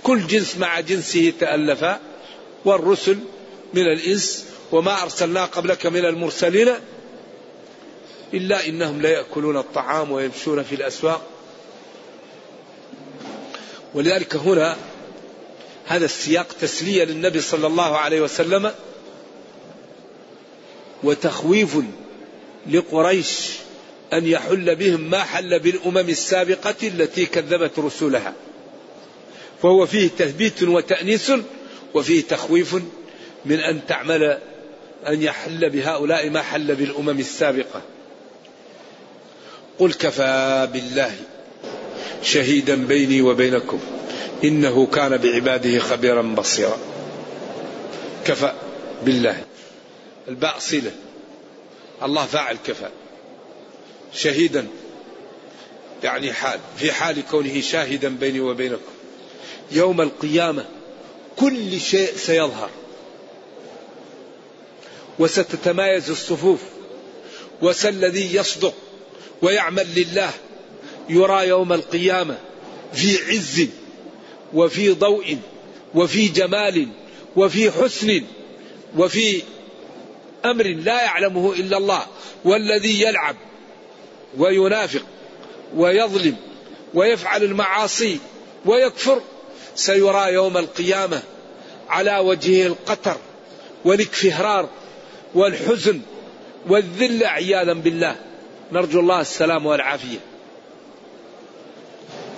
كل 0.03 0.27
جنس 0.27 0.57
مع 0.57 0.79
جنسه 0.79 1.33
تألفا 1.39 1.99
والرسل 2.65 3.17
من 3.73 3.81
الإنس 3.81 4.45
وما 4.71 5.01
أرسلنا 5.03 5.45
قبلك 5.45 5.85
من 5.85 6.05
المرسلين 6.05 6.69
إلا 8.33 8.67
إنهم 8.67 9.01
لا 9.01 9.09
يأكلون 9.09 9.57
الطعام 9.57 10.11
ويمشون 10.11 10.63
في 10.63 10.75
الأسواق. 10.75 11.21
ولذلك 13.93 14.35
هنا 14.35 14.77
هذا 15.85 16.05
السياق 16.05 16.47
تسلية 16.61 17.03
للنبي 17.03 17.41
صلى 17.41 17.67
الله 17.67 17.97
عليه 17.97 18.21
وسلم 18.21 18.71
وتخويف 21.03 21.77
لقريش 22.71 23.49
أن 24.13 24.27
يحل 24.27 24.75
بهم 24.75 25.09
ما 25.09 25.23
حل 25.23 25.59
بالأمم 25.59 26.09
السابقة 26.09 26.75
التي 26.83 27.25
كذبت 27.25 27.79
رسلها. 27.79 28.33
فهو 29.61 29.85
فيه 29.85 30.09
تثبيت 30.17 30.63
وتأنيس 30.63 31.31
وفيه 31.93 32.21
تخويف 32.21 32.75
من 33.45 33.59
أن 33.59 33.81
تعمل 33.87 34.37
أن 35.07 35.21
يحل 35.21 35.69
بهؤلاء 35.69 36.29
ما 36.29 36.41
حل 36.41 36.75
بالأمم 36.75 37.19
السابقة. 37.19 37.81
قل 39.79 39.93
كفى 39.93 40.69
بالله 40.73 41.15
شهيدا 42.23 42.75
بيني 42.75 43.21
وبينكم 43.21 43.79
إنه 44.43 44.85
كان 44.85 45.17
بعباده 45.17 45.79
خبيرا 45.79 46.21
بصيرا. 46.21 46.77
كفى 48.25 48.53
بالله. 49.05 49.43
الباء 50.27 50.55
صلة 50.59 50.91
الله 52.03 52.25
فاعل 52.25 52.57
كفى. 52.65 52.89
شهيدا. 54.13 54.67
يعني 56.03 56.33
حال 56.33 56.59
في 56.77 56.91
حال 56.91 57.23
كونه 57.31 57.61
شاهدا 57.61 58.09
بيني 58.09 58.39
وبينكم. 58.39 58.91
يوم 59.71 60.01
القيامة 60.01 60.65
كل 61.35 61.79
شيء 61.79 62.15
سيظهر. 62.15 62.69
وستتمايز 65.19 66.09
الصفوف. 66.09 66.59
وسالذي 67.61 68.35
يصدق 68.35 68.73
ويعمل 69.41 69.87
لله 69.95 70.31
يرى 71.09 71.47
يوم 71.47 71.73
القيامة 71.73 72.37
في 72.93 73.17
عز 73.27 73.67
وفي 74.53 74.91
ضوء 74.91 75.37
وفي 75.95 76.27
جمال 76.27 76.87
وفي 77.35 77.71
حسن 77.71 78.23
وفي 78.97 79.41
أمر 80.45 80.67
لا 80.67 81.03
يعلمه 81.03 81.53
إلا 81.53 81.77
الله 81.77 82.05
والذي 82.45 83.01
يلعب 83.01 83.35
وينافق 84.37 85.03
ويظلم 85.75 86.35
ويفعل 86.93 87.43
المعاصي 87.43 88.19
ويكفر 88.65 89.21
سيرى 89.75 90.33
يوم 90.33 90.57
القيامة 90.57 91.21
على 91.89 92.17
وجهه 92.17 92.67
القتر 92.67 93.17
والاكفهرار 93.85 94.69
والحزن 95.35 96.01
والذل 96.67 97.23
عياذا 97.23 97.73
بالله. 97.73 98.15
نرجو 98.71 98.99
الله 98.99 99.21
السلام 99.21 99.65
والعافية. 99.65 100.19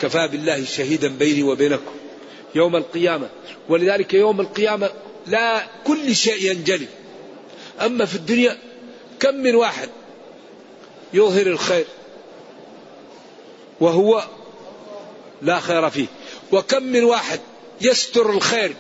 كفى 0.02 0.28
بالله 0.28 0.66
شهيدا 0.66 1.08
بيني 1.08 1.44
وبينكم 1.44 1.96
يوم 2.56 2.76
القيامة 2.76 3.30
ولذلك 3.70 4.14
يوم 4.14 4.42
القيامة 4.42 4.90
لا 5.28 5.64
كل 5.84 6.16
شيء 6.16 6.52
ينجلي. 6.52 6.88
أما 7.82 8.06
في 8.06 8.16
الدنيا 8.16 8.58
كم 9.20 9.36
من 9.36 9.56
واحد 9.56 9.90
يظهر 11.14 11.48
الخير 11.48 11.86
وهو 13.80 14.24
لا 15.42 15.60
خير 15.60 15.90
فيه 15.90 16.06
وكم 16.52 16.84
من 16.84 17.04
واحد 17.04 17.40
يستر 17.82 18.30
الخير 18.30 18.74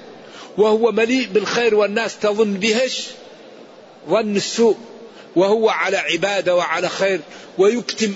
وهو 0.58 0.92
مليء 0.92 1.28
بالخير 1.28 1.76
والناس 1.76 2.20
تظن 2.20 2.54
بهش 2.54 3.08
ظن 4.10 4.36
السوء 4.36 4.78
وهو 5.36 5.70
على 5.70 5.98
عبادة 5.98 6.56
وعلى 6.56 6.90
خير 6.90 7.20
ويكتم 7.58 8.14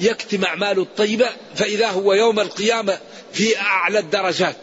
يكتم 0.00 0.44
أعماله 0.44 0.82
الطيبة 0.82 1.28
فإذا 1.54 1.88
هو 1.88 2.12
يوم 2.12 2.40
القيامة 2.40 2.98
في 3.32 3.58
أعلى 3.58 3.98
الدرجات. 3.98 4.56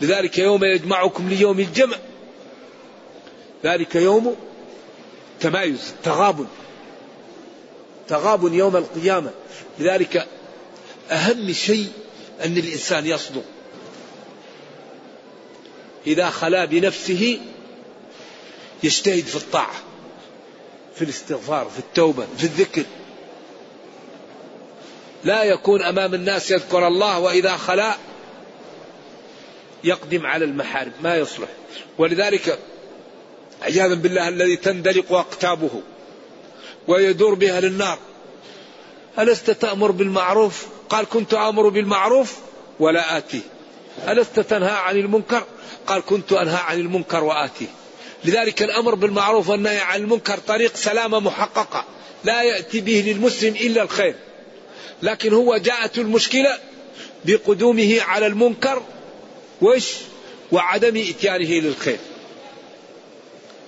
لذلك 0.00 0.38
يوم 0.38 0.64
يجمعكم 0.64 1.28
ليوم 1.28 1.60
الجمع 1.60 1.96
ذلك 3.64 3.94
يوم 3.94 4.36
تمايز 5.40 5.94
تغابن. 6.02 6.46
تغابن 8.08 8.54
يوم 8.54 8.76
القيامة. 8.76 9.30
لذلك 9.78 10.26
أهم 11.10 11.52
شيء 11.52 11.88
أن 12.44 12.56
الإنسان 12.56 13.06
يصدق. 13.06 13.44
إذا 16.06 16.30
خلا 16.30 16.64
بنفسه 16.64 17.40
يجتهد 18.82 19.24
في 19.24 19.36
الطاعة 19.36 19.74
في 20.94 21.02
الاستغفار 21.02 21.70
في 21.70 21.78
التوبة 21.78 22.26
في 22.38 22.44
الذكر. 22.44 22.84
لا 25.24 25.42
يكون 25.44 25.82
أمام 25.82 26.14
الناس 26.14 26.50
يذكر 26.50 26.86
الله 26.86 27.18
وإذا 27.18 27.56
خلا 27.56 27.96
يقدم 29.84 30.26
على 30.26 30.44
المحارم 30.44 30.92
ما 31.02 31.16
يصلح. 31.16 31.48
ولذلك 31.98 32.58
عياذا 33.62 33.94
بالله 33.94 34.28
الذي 34.28 34.56
تندلق 34.56 35.12
أقتابه 35.12 35.82
ويدور 36.88 37.34
بها 37.34 37.60
للنار. 37.60 37.98
ألست 39.18 39.50
تأمر 39.50 39.90
بالمعروف؟ 39.90 40.66
قال 40.88 41.06
كنت 41.08 41.34
آمر 41.34 41.68
بالمعروف 41.68 42.36
ولا 42.80 43.18
آتيه 43.18 43.40
ألست 44.08 44.40
تنهى 44.40 44.70
عن 44.70 44.96
المنكر؟ 44.96 45.44
قال 45.86 46.02
كنت 46.04 46.32
أنهى 46.32 46.56
عن 46.56 46.80
المنكر 46.80 47.24
وآتيه 47.24 47.66
لذلك 48.24 48.62
الأمر 48.62 48.94
بالمعروف 48.94 49.48
والنهي 49.48 49.78
عن 49.78 50.00
المنكر 50.00 50.38
طريق 50.38 50.76
سلامة 50.76 51.20
محققة 51.20 51.84
لا 52.24 52.42
يأتي 52.42 52.80
به 52.80 53.04
للمسلم 53.06 53.54
إلا 53.54 53.82
الخير. 53.82 54.14
لكن 55.02 55.32
هو 55.32 55.56
جاءت 55.56 55.98
المشكلة 55.98 56.58
بقدومه 57.24 58.02
على 58.02 58.26
المنكر 58.26 58.82
وش؟ 59.62 59.92
وعدم 60.52 60.96
إتيانه 60.96 61.50
للخير. 61.50 61.98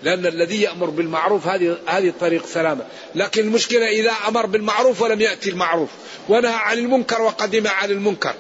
لأن 0.03 0.27
الذي 0.27 0.63
يأمر 0.63 0.91
بالمعروف 0.91 1.47
هذه 1.47 1.79
هذه 1.87 2.13
طريق 2.21 2.47
سلامة. 2.47 2.87
لكن 3.15 3.41
المشكلة 3.41 3.89
إذا 3.89 4.13
أمر 4.29 4.47
بالمعروف 4.47 5.03
ولم 5.03 5.21
يأتي 5.21 5.51
المعروف 5.51 5.89
ونهى 6.29 6.55
عن 6.55 6.79
المنكر 6.79 7.23
وقدم 7.23 7.67
على 7.67 7.93
المنكر 7.93 8.35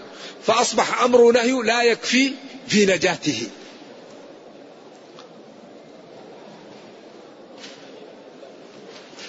فأصبح 0.46 1.02
أمر 1.02 1.32
نهي 1.32 1.52
لا 1.52 1.82
يكفي 1.82 2.32
في 2.68 2.86
نجاته. 2.86 3.48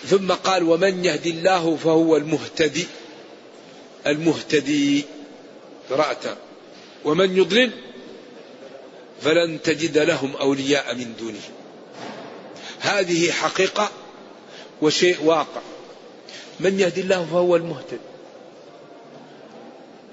ثم 0.08 0.32
قال 0.32 0.64
ومن 0.64 1.06
يهدي 1.06 1.30
الله 1.30 1.76
فهو 1.76 2.18
المهتدي. 2.18 2.88
المهتدي. 4.08 5.06
قراءة. 5.90 6.38
ومن 7.06 7.38
يضلل 7.38 7.72
فلن 9.22 9.62
تجد 9.62 9.98
لهم 9.98 10.36
أولياء 10.36 10.96
من 10.96 11.14
دونه. 11.20 11.42
هذه 12.86 13.32
حقيقة 13.32 13.90
وشيء 14.82 15.24
واقع. 15.24 15.62
من 16.60 16.80
يهدي 16.80 17.02
الله 17.02 17.26
فهو 17.26 17.56
المهتد. 17.56 18.00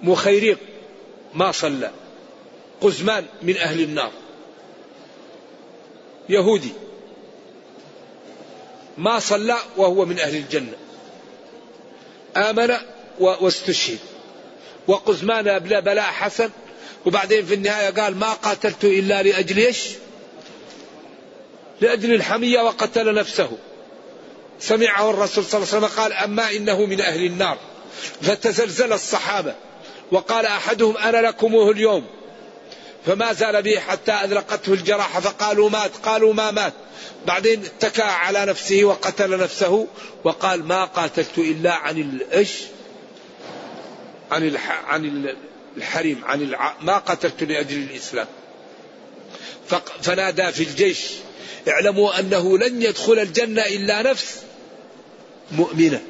مخيريق 0.03 0.59
ما 1.35 1.53
صلى. 1.53 1.91
قزمان 2.81 3.27
من 3.43 3.57
أهل 3.57 3.81
النار. 3.81 4.13
يهودي 6.29 6.73
ما 8.99 9.19
صلى 9.19 9.57
وهو 9.77 10.05
من 10.05 10.19
أهل 10.19 10.37
الجنة. 10.37 10.77
آمن 12.37 12.75
واستشهد. 13.21 13.99
وقزمان 14.89 15.49
أبلى 15.49 15.81
بلاء 15.81 16.05
حسن. 16.05 16.51
وبعدين 17.07 17.47
في 17.47 17.55
النهاية 17.55 17.91
قال 17.91 18.17
ما 18.17 18.33
قاتلت 18.33 18.85
إلا 18.85 19.23
لأجل 19.23 19.59
إيش؟ 19.59 19.89
لأجل 21.83 22.15
الحمية 22.15 22.61
وقتل 22.61 23.15
نفسه. 23.15 23.59
سمعه 24.61 25.11
الرسول 25.11 25.45
صلى 25.45 25.59
الله 25.63 25.75
عليه 25.75 25.87
وسلم 25.87 26.03
قال 26.03 26.13
أما 26.13 26.51
إنه 26.51 26.87
من 26.87 27.01
أهل 27.01 27.27
النار. 27.27 27.59
فتزلزل 28.23 28.93
الصحابة 28.93 29.55
وقال 30.13 30.47
أحدهم 30.47 30.97
أنا 30.97 31.27
لكمه 31.27 31.71
اليوم. 31.71 32.07
فما 33.07 33.33
زال 33.33 33.63
به 33.63 33.79
حتى 33.79 34.13
أذرقته 34.13 34.73
الجراحة 34.73 35.21
فقالوا 35.21 35.71
مات 35.71 35.97
قالوا 35.97 36.35
ما 36.35 36.51
مات. 36.51 36.73
بعدين 37.27 37.65
اتكى 37.65 38.03
على 38.03 38.47
نفسه 38.47 38.85
وقتل 38.85 39.39
نفسه 39.39 39.87
وقال 40.25 40.65
ما 40.65 40.85
قاتلت 40.85 41.39
إلا 41.39 41.75
عن 41.75 41.99
الإيش؟ 41.99 42.53
عن. 44.31 44.57
عن 44.87 45.35
الحريم 45.77 46.25
عن 46.25 46.43
الع... 46.43 46.75
ما 46.81 46.99
قتلت 46.99 47.43
لأجل 47.43 47.77
الإسلام. 47.77 48.27
فنادى 50.03 50.53
في 50.53 50.63
الجيش. 50.63 51.11
اعلموا 51.69 52.21
أنه 52.21 52.59
لن 52.59 52.83
يدخل 52.83 53.19
الجنة 53.19 53.63
إلا 53.63 54.03
نفس 54.03 54.43
مؤمنة. 55.53 56.03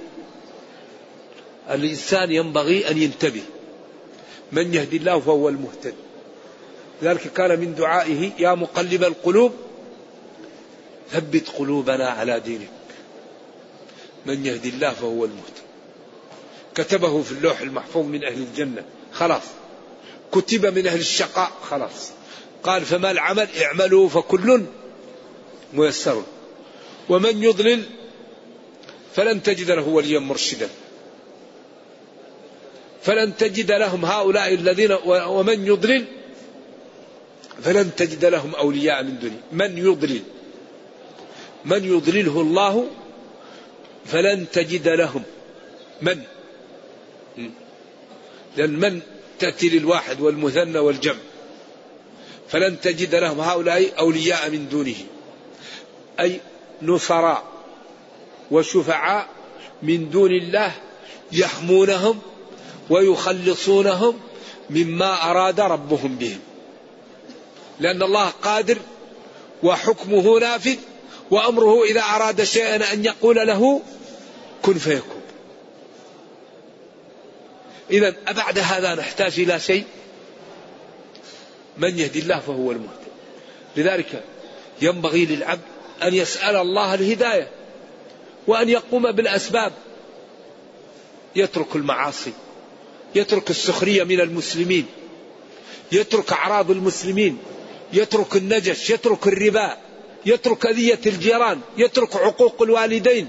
الإنسان 1.71 2.33
ينبغي 2.33 2.91
أن 2.91 3.03
ينتبه. 3.03 3.43
من 4.53 4.75
يهدي 4.75 4.97
الله 4.97 5.21
فهو 5.21 5.49
المهتد. 5.49 5.95
لذلك 7.03 7.33
كان 7.33 7.61
من 7.61 7.75
دعائه 7.75 8.31
يا 8.39 8.55
مقلب 8.55 9.05
القلوب 9.05 9.53
ثبت 11.13 11.49
قلوبنا 11.49 12.09
على 12.09 12.41
دينك. 12.41 12.69
من 14.27 14.47
يهدي 14.47 14.69
الله 14.69 14.91
فهو 14.91 15.25
المهتد. 15.25 15.63
كتبه 16.75 17.23
في 17.23 17.33
اللوح 17.33 17.61
المحفوظ 17.61 18.07
من 18.07 18.25
أهل 18.25 18.43
الجنة. 18.43 18.85
خلاص. 19.13 19.43
كتب 20.33 20.67
من 20.67 20.87
أهل 20.87 21.01
الشقاء. 21.01 21.53
خلاص. 21.71 22.11
قال 22.63 22.85
فما 22.85 23.11
العمل؟ 23.11 23.49
اعملوا 23.63 24.09
فكل 24.09 24.65
ميسر. 25.73 26.23
ومن 27.09 27.43
يضلل 27.43 27.83
فلن 29.15 29.43
تجد 29.43 29.71
له 29.71 29.89
وليا 29.89 30.19
مرشدا. 30.19 30.69
فلن 33.03 33.37
تجد 33.37 33.73
لهم 33.73 34.05
هؤلاء 34.05 34.55
الذين 34.55 34.93
ومن 35.07 35.67
يضلل 35.67 36.05
فلن 37.63 37.95
تجد 37.97 38.25
لهم 38.25 38.55
أولياء 38.55 39.03
من 39.03 39.19
دونه 39.19 39.41
من 39.53 39.79
يضلل؟ 39.79 40.23
من 41.65 41.85
يضلله 41.85 42.41
الله 42.41 42.87
فلن 44.07 44.47
تجد 44.53 44.89
لهم. 44.89 45.23
من؟ 46.03 46.23
لأن 48.57 48.71
من 48.81 49.01
تأتي 49.39 49.69
للواحد 49.69 50.21
والمثنى 50.21 50.79
والجمع؟ 50.79 51.19
فلن 52.49 52.81
تجد 52.81 53.15
لهم 53.15 53.41
هؤلاء 53.41 53.99
أولياء 53.99 54.51
من 54.51 54.69
دونه. 54.69 54.97
أي 56.21 56.41
نصراء 56.83 57.43
وشفعاء 58.51 59.29
من 59.83 60.11
دون 60.11 60.31
الله 60.31 60.73
يحمونهم 61.33 62.19
ويخلصونهم 62.91 64.21
مما 64.71 65.31
أراد 65.31 65.61
ربهم 65.61 66.17
بهم. 66.17 66.41
لأن 67.81 68.03
الله 68.03 68.29
قادر 68.29 68.79
وحكمه 69.63 70.39
نافذ 70.39 70.77
وأمره 71.31 71.85
إذا 71.85 72.01
أراد 72.01 72.45
شيئا 72.45 72.93
أن 72.93 73.05
يقول 73.05 73.37
له 73.37 73.83
كن 74.63 74.75
فيكون. 74.75 75.23
إذا 77.91 78.15
أبعد 78.29 78.59
هذا 78.59 78.95
نحتاج 78.95 79.41
إلى 79.41 79.61
شيء؟ 79.61 79.85
من 81.79 81.99
يهدي 81.99 82.19
الله 82.19 82.39
فهو 82.39 82.73
المهتد 82.73 83.13
لذلك 83.77 84.25
ينبغي 84.83 85.27
للعبد 85.27 85.61
أن 86.03 86.15
يسأل 86.15 86.57
الله 86.57 86.95
الهداية 86.95 87.49
وأن 88.47 88.69
يقوم 88.69 89.13
بالأسباب. 89.13 89.73
يترك 91.37 91.77
المعاصي 91.77 92.33
يترك 93.15 93.51
السخرية 93.51 94.05
من 94.05 94.21
المسلمين 94.21 94.87
يترك 95.93 96.33
أعراض 96.33 96.71
المسلمين 96.71 97.39
يترك 97.93 98.37
النجش 98.37 98.91
يترك 98.91 99.27
الربا 99.27 99.77
يترك 100.27 100.67
أذية 100.67 101.01
الجيران 101.07 101.61
يترك 101.77 102.17
عقوق 102.17 102.63
الوالدين 102.63 103.29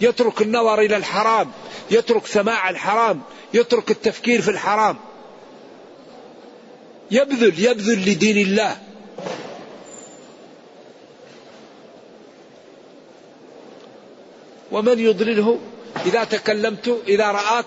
يترك 0.00 0.42
النظر 0.42 0.80
إلى 0.80 0.96
الحرام 0.96 1.50
يترك 1.90 2.26
سماع 2.26 2.70
الحرام 2.70 3.22
يترك 3.54 3.90
التفكير 3.90 4.42
في 4.42 4.50
الحرام. 4.50 4.96
يبذل 7.10 7.64
يبذل 7.64 8.10
لدين 8.10 8.36
الله. 8.36 8.76
ومن 14.72 14.98
يضلله 14.98 15.58
إذا 16.06 16.24
تكلمت 16.24 17.00
إذا 17.08 17.30
رآك 17.30 17.66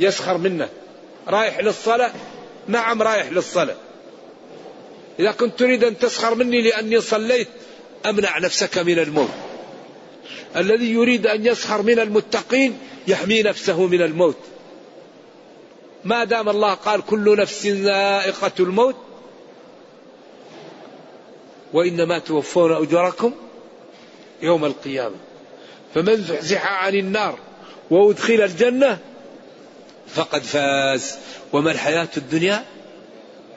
يسخر 0.00 0.38
منك 0.38 0.70
رايح 1.28 1.60
للصلاة؟ 1.60 2.12
نعم 2.68 3.02
رايح 3.02 3.32
للصلاة. 3.32 3.76
إذا 5.18 5.30
كنت 5.32 5.58
تريد 5.58 5.84
أن 5.84 5.98
تسخر 5.98 6.34
مني 6.34 6.62
لأني 6.62 7.00
صليت 7.00 7.48
أمنع 8.06 8.38
نفسك 8.38 8.78
من 8.78 8.98
الموت. 8.98 9.30
الذي 10.56 10.92
يريد 10.92 11.26
أن 11.26 11.46
يسخر 11.46 11.82
من 11.82 11.98
المتقين 11.98 12.78
يحمي 13.08 13.42
نفسه 13.42 13.86
من 13.86 14.02
الموت. 14.02 14.36
ما 16.04 16.24
دام 16.24 16.48
الله 16.48 16.74
قال 16.74 17.02
كل 17.02 17.36
نفس 17.36 17.66
ذائقة 17.66 18.52
الموت 18.60 18.96
وإنما 21.72 22.18
توفون 22.18 22.72
أجركم 22.72 23.32
يوم 24.42 24.64
القيامة. 24.64 25.16
فمن 25.94 26.16
زحزح 26.16 26.66
عن 26.66 26.94
النار 26.94 27.38
وأدخل 27.90 28.40
الجنة 28.40 28.98
فقد 30.08 30.42
فاز. 30.42 31.18
وما 31.52 31.70
الحياة 31.70 32.08
الدنيا 32.16 32.64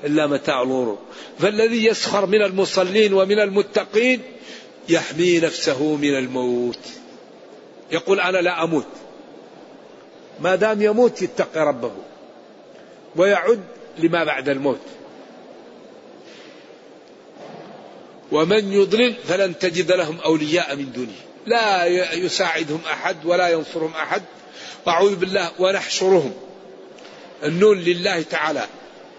إلا 0.04 0.28
متاع 0.28 0.62
الغرور. 0.62 1.00
فالذي 1.39 1.86
يسخر 1.86 2.26
من 2.26 2.41
المصلين 2.41 3.13
ومن 3.13 3.39
المتقين 3.39 4.21
يحمي 4.89 5.39
نفسه 5.39 5.95
من 5.95 6.17
الموت. 6.17 6.80
يقول 7.91 8.19
أنا 8.19 8.38
لا 8.38 8.63
أموت. 8.63 8.88
ما 10.39 10.56
دام 10.56 10.82
يموت 10.82 11.21
يتقي 11.21 11.65
ربه. 11.67 11.91
ويعد 13.15 13.63
لما 13.97 14.23
بعد 14.23 14.50
الموت. 14.50 14.82
ومن 18.32 18.73
يضلل 18.73 19.15
فلن 19.28 19.60
تجد 19.60 19.91
لهم 19.91 20.19
أولياء 20.19 20.76
من 20.76 20.91
دونه. 20.91 21.27
لا 21.47 21.86
يساعدهم 22.13 22.81
أحد 22.91 23.25
ولا 23.25 23.49
ينصرهم 23.49 23.93
أحد. 23.93 24.21
أعوذ 24.88 25.15
بالله 25.15 25.51
ونحشرهم. 25.60 26.33
النون 27.43 27.77
لله 27.77 28.21
تعالى. 28.21 28.67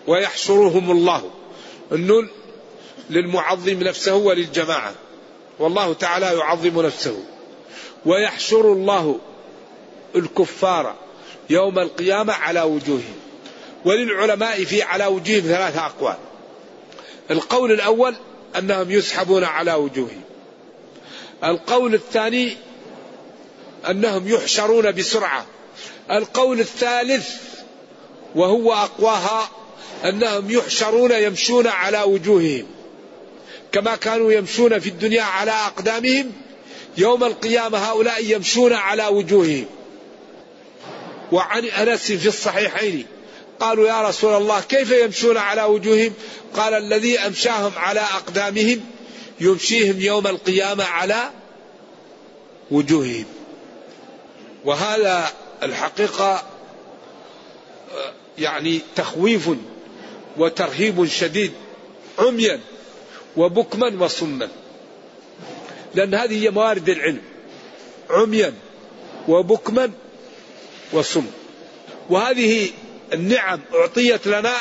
ويحشرهم 0.07 0.91
الله. 0.91 1.31
النون 1.93 2.31
للمعظم 3.11 3.83
نفسه 3.83 4.15
وللجماعة. 4.15 4.95
والله 5.59 5.93
تعالى 5.93 6.27
يعظم 6.27 6.87
نفسه. 6.87 7.25
ويحشر 8.07 8.73
الله 8.73 9.19
الكفار 10.17 10.95
يوم 11.51 11.79
القيامة 11.79 12.33
على 12.33 12.63
وجوههم. 12.63 13.17
وللعلماء 13.85 14.65
في 14.65 14.83
على 14.83 15.07
وجوههم 15.07 15.41
ثلاثة 15.41 15.87
أقوال. 15.87 16.17
القول 17.31 17.73
الأول 17.73 18.15
أنهم 18.59 18.91
يسحبون 18.91 19.45
على 19.45 19.75
وجوههم. 19.75 20.28
القول 21.45 21.95
الثاني 21.95 22.57
أنهم 23.91 24.29
يحشرون 24.29 24.93
بسرعة. 24.93 25.47
القول 26.11 26.61
الثالث 26.61 27.29
وهو 28.35 28.73
أقواها 28.73 29.51
أنهم 30.05 30.51
يحشرون 30.51 31.13
يمشون 31.13 31.67
على 31.67 32.03
وجوههم. 32.03 32.67
كما 33.73 33.97
كانوا 33.97 34.33
يمشون 34.33 34.79
في 34.79 34.89
الدنيا 34.89 35.23
على 35.23 35.51
أقدامهم 35.51 36.33
يوم 36.99 37.25
القيامة 37.25 37.79
هؤلاء 37.79 38.25
يمشون 38.25 38.73
على 38.73 39.07
وجوههم. 39.07 39.67
وعن 41.33 41.65
أنس 41.65 42.13
في 42.13 42.29
الصحيحين 42.29 43.07
قالوا 43.61 43.89
يا 43.89 44.09
رسول 44.09 44.37
الله 44.37 44.61
كيف 44.61 44.91
يمشون 44.91 45.37
على 45.37 45.63
وجوههم؟ 45.63 46.13
قال 46.57 46.75
الذي 46.75 47.19
أمشاهم 47.19 47.73
على 47.77 48.01
أقدامهم 48.01 48.81
يمشيهم 49.41 50.01
يوم 50.01 50.27
القيامة 50.27 50.85
على 50.85 51.31
وجوههم. 52.71 53.25
وهذا 54.65 55.33
الحقيقة 55.63 56.43
يعني 58.39 58.81
تخويف 58.97 59.51
وترهيب 60.37 61.07
شديد 61.07 61.53
عميا 62.19 62.61
وبكما 63.37 64.05
وصما. 64.05 64.49
لأن 65.95 66.15
هذه 66.15 66.45
هي 66.45 66.51
موارد 66.51 66.89
العلم 66.89 67.23
عميا 68.11 68.55
وبكما 69.29 69.91
وصم. 70.93 71.27
وهذه 72.11 72.71
النعم 73.13 73.61
أعطيت 73.75 74.27
لنا 74.27 74.55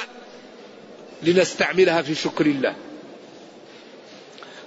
لنستعملها 1.23 2.01
في 2.01 2.15
شكر 2.15 2.45
الله. 2.45 2.75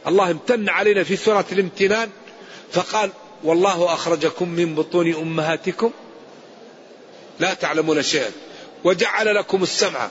الله 0.07 0.31
امتن 0.31 0.69
علينا 0.69 1.05
في 1.05 1.17
سورة 1.17 1.45
الامتنان 1.53 2.11
فقال 2.73 3.11
والله 3.45 3.95
أخرجكم 3.95 4.49
من 4.49 4.75
بطون 4.75 5.15
أمهاتكم 5.15 5.91
لا 7.41 7.55
تعلمون 7.55 8.03
شيئا 8.03 8.31
وجعل 8.85 9.35
لكم 9.35 9.63
السمع 9.63 10.09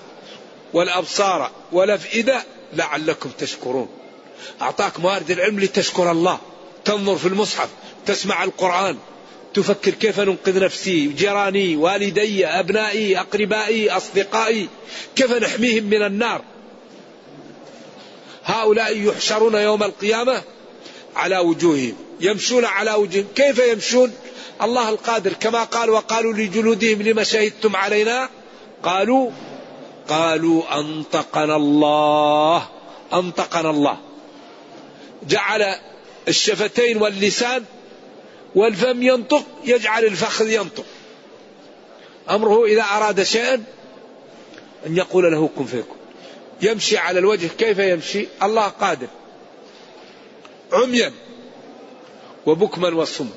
والأبصار 0.74 1.52
والأفئدة 1.72 2.44
لعلكم 2.74 3.30
تشكرون. 3.30 3.90
أعطاك 4.62 5.00
موارد 5.00 5.32
العلم 5.32 5.60
لتشكر 5.60 6.12
الله. 6.12 6.40
تنظر 6.86 7.16
في 7.16 7.28
المصحف 7.28 7.70
تسمع 8.06 8.44
القرآن 8.44 8.98
تفكر 9.54 9.92
كيف 9.92 10.20
ننقذ 10.20 10.64
نفسي 10.64 11.08
جيراني 11.08 11.76
والدي 11.76 12.48
أبنائي 12.48 13.20
أقربائي 13.20 13.90
أصدقائي 13.90 14.70
كيف 15.16 15.32
نحميهم 15.32 15.84
من 15.84 16.06
النار. 16.06 16.42
هؤلاء 18.50 18.98
يحشرون 18.98 19.56
يوم 19.56 19.84
القيامة 19.84 20.42
على 21.16 21.38
وجوههم. 21.38 21.96
يمشون 22.20 22.66
على 22.66 22.94
وجوههم 22.94 23.28
كيف 23.36 23.60
يمشون؟ 23.60 24.14
الله 24.62 24.90
القادر 24.90 25.34
كما 25.34 25.64
قال 25.64 25.90
وقالوا 25.90 26.34
لجلودهم 26.34 27.02
لما 27.02 27.24
شهدتم 27.24 27.76
علينا؟ 27.76 28.30
قالوا 28.84 29.32
قالوا 30.10 30.80
أنطقنا 30.80 31.56
الله 31.56 32.68
أنطقنا 33.14 33.70
الله. 33.70 33.98
جعل 35.28 35.76
الشفتين 36.28 37.02
واللسان 37.02 37.64
والفم 38.56 39.04
ينطق 39.04 39.44
يجعل 39.66 40.06
الفخذ 40.06 40.50
ينطق. 40.50 40.86
أمره 42.30 42.66
إذا 42.66 42.82
أراد 42.82 43.24
شيئا 43.24 43.64
أن 44.86 44.98
يقول 44.98 45.32
له 45.32 45.50
كن 45.58 45.66
فيكن 45.66 45.99
يمشي 46.62 46.98
على 46.98 47.20
الوجه 47.20 47.48
كيف 47.48 47.80
يمشي؟ 47.80 48.28
الله 48.44 48.68
قادر. 48.68 49.08
عميا 50.72 51.14
وبكما 52.46 52.96
وصم. 52.96 53.30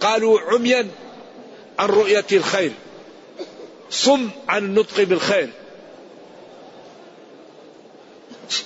قالوا 0.00 0.40
عميا 0.40 0.88
عن 1.78 1.88
رؤية 1.88 2.26
الخير. 2.32 2.72
صم 3.90 4.30
عن 4.48 4.64
النطق 4.64 5.02
بالخير. 5.02 5.50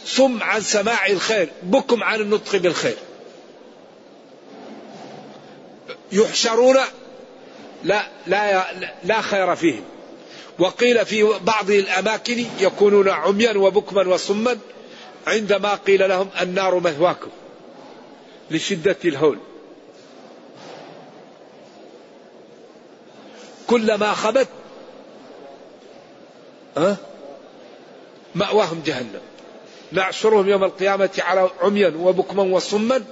صم 0.07 0.43
عن 0.43 0.61
سماع 0.61 1.07
الخير. 1.07 1.49
بكم 1.63 2.05
عن 2.05 2.21
النطق 2.21 2.57
بالخير. 2.57 2.97
يحشرون 6.13 6.77
لا 7.85 8.07
لا 8.27 8.67
لا 9.05 9.21
خير 9.21 9.57
فيهم. 9.57 9.85
وقيل 10.59 11.07
في 11.07 11.39
بعض 11.41 11.71
الأماكن 11.71 12.47
يكونون 12.61 13.09
عميا 13.09 13.59
وبكما 13.59 14.15
وصما 14.15 14.59
عندما 15.27 15.75
قيل 15.75 16.09
لهم 16.09 16.29
النار 16.41 16.81
مثواكم 16.81 17.31
لشدة 18.51 18.97
الهول. 19.05 19.39
كلما 23.67 24.15
خبت 24.15 24.49
أه؟ 26.77 26.97
مأواهم 28.35 28.83
جهنم. 28.87 29.21
نعشرهم 29.93 30.49
يوم 30.49 30.65
القيامة 30.65 31.11
على 31.19 31.51
عميا 31.61 31.95
وبكما 31.99 32.43
وصما 32.43 33.05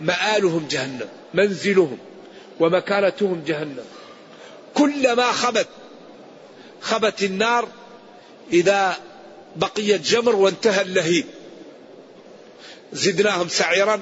مآلهم 0.00 0.66
جهنم 0.70 1.08
منزلهم 1.34 1.98
ومكانتهم 2.60 3.42
جهنم. 3.46 3.84
كلما 4.74 5.32
خبت 5.32 5.68
خبت 6.80 7.22
النار 7.22 7.68
إذا 8.52 8.96
بقيت 9.56 10.00
جمر 10.00 10.36
وانتهى 10.36 10.82
اللهيب. 10.82 11.26
زدناهم 12.92 13.48
سعيرا 13.48 14.00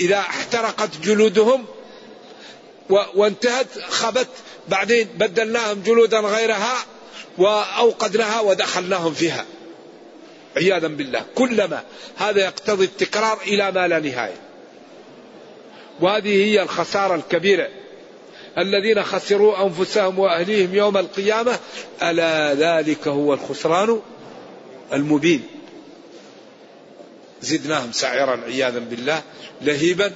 إذا 0.00 0.18
احترقت 0.18 0.90
جلودهم 1.02 1.64
وانتهت 2.90 3.66
خبت 3.88 4.28
بعدين 4.68 5.08
بدلناهم 5.16 5.82
جلودا 5.82 6.20
غيرها 6.20 6.76
وأوقدناها 7.38 8.40
ودخلناهم 8.40 9.14
فيها. 9.14 9.46
عياذا 10.56 10.88
بالله 10.88 11.24
كلما. 11.34 11.82
هذا 12.16 12.44
يقتضي 12.44 12.84
التكرار 12.84 13.38
إلى 13.46 13.72
ما 13.72 13.88
لا 13.88 13.98
نهاية. 13.98 14.40
وهذه 16.00 16.44
هي 16.44 16.62
الخسارة 16.62 17.14
الكبيرة. 17.14 17.68
الذين 18.58 19.02
خسروا 19.02 19.66
أنفسهم 19.66 20.18
وأهليهم 20.18 20.74
يوم 20.74 20.96
القيامة 20.96 21.58
ألا 22.02 22.54
ذلك 22.54 23.08
هو 23.08 23.34
الخسران 23.34 24.00
المبين. 24.92 25.42
زدناهم 27.42 27.92
سعيرا 27.92 28.40
عياذا 28.44 28.78
بالله 28.78 29.22
لهيبا 29.62 30.12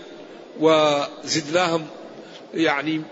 وزدناهم 0.61 1.87
يعني 2.55 3.03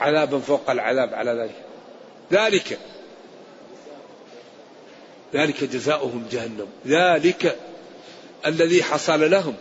عذابا 0.00 0.38
فوق 0.38 0.70
العذاب 0.70 1.14
على 1.14 1.30
ذلك. 1.30 1.54
ذلك 2.32 2.78
ذلك 5.34 5.64
جزاؤهم 5.64 6.26
جهنم. 6.32 6.66
ذلك 6.86 7.56
الذي 8.46 8.82
حصل 8.82 9.30
لهم 9.30 9.54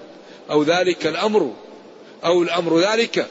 أو 0.49 0.63
ذلك 0.63 1.07
الأمر 1.07 1.53
أو 2.23 2.43
الأمر 2.43 2.79
ذلك. 2.79 3.27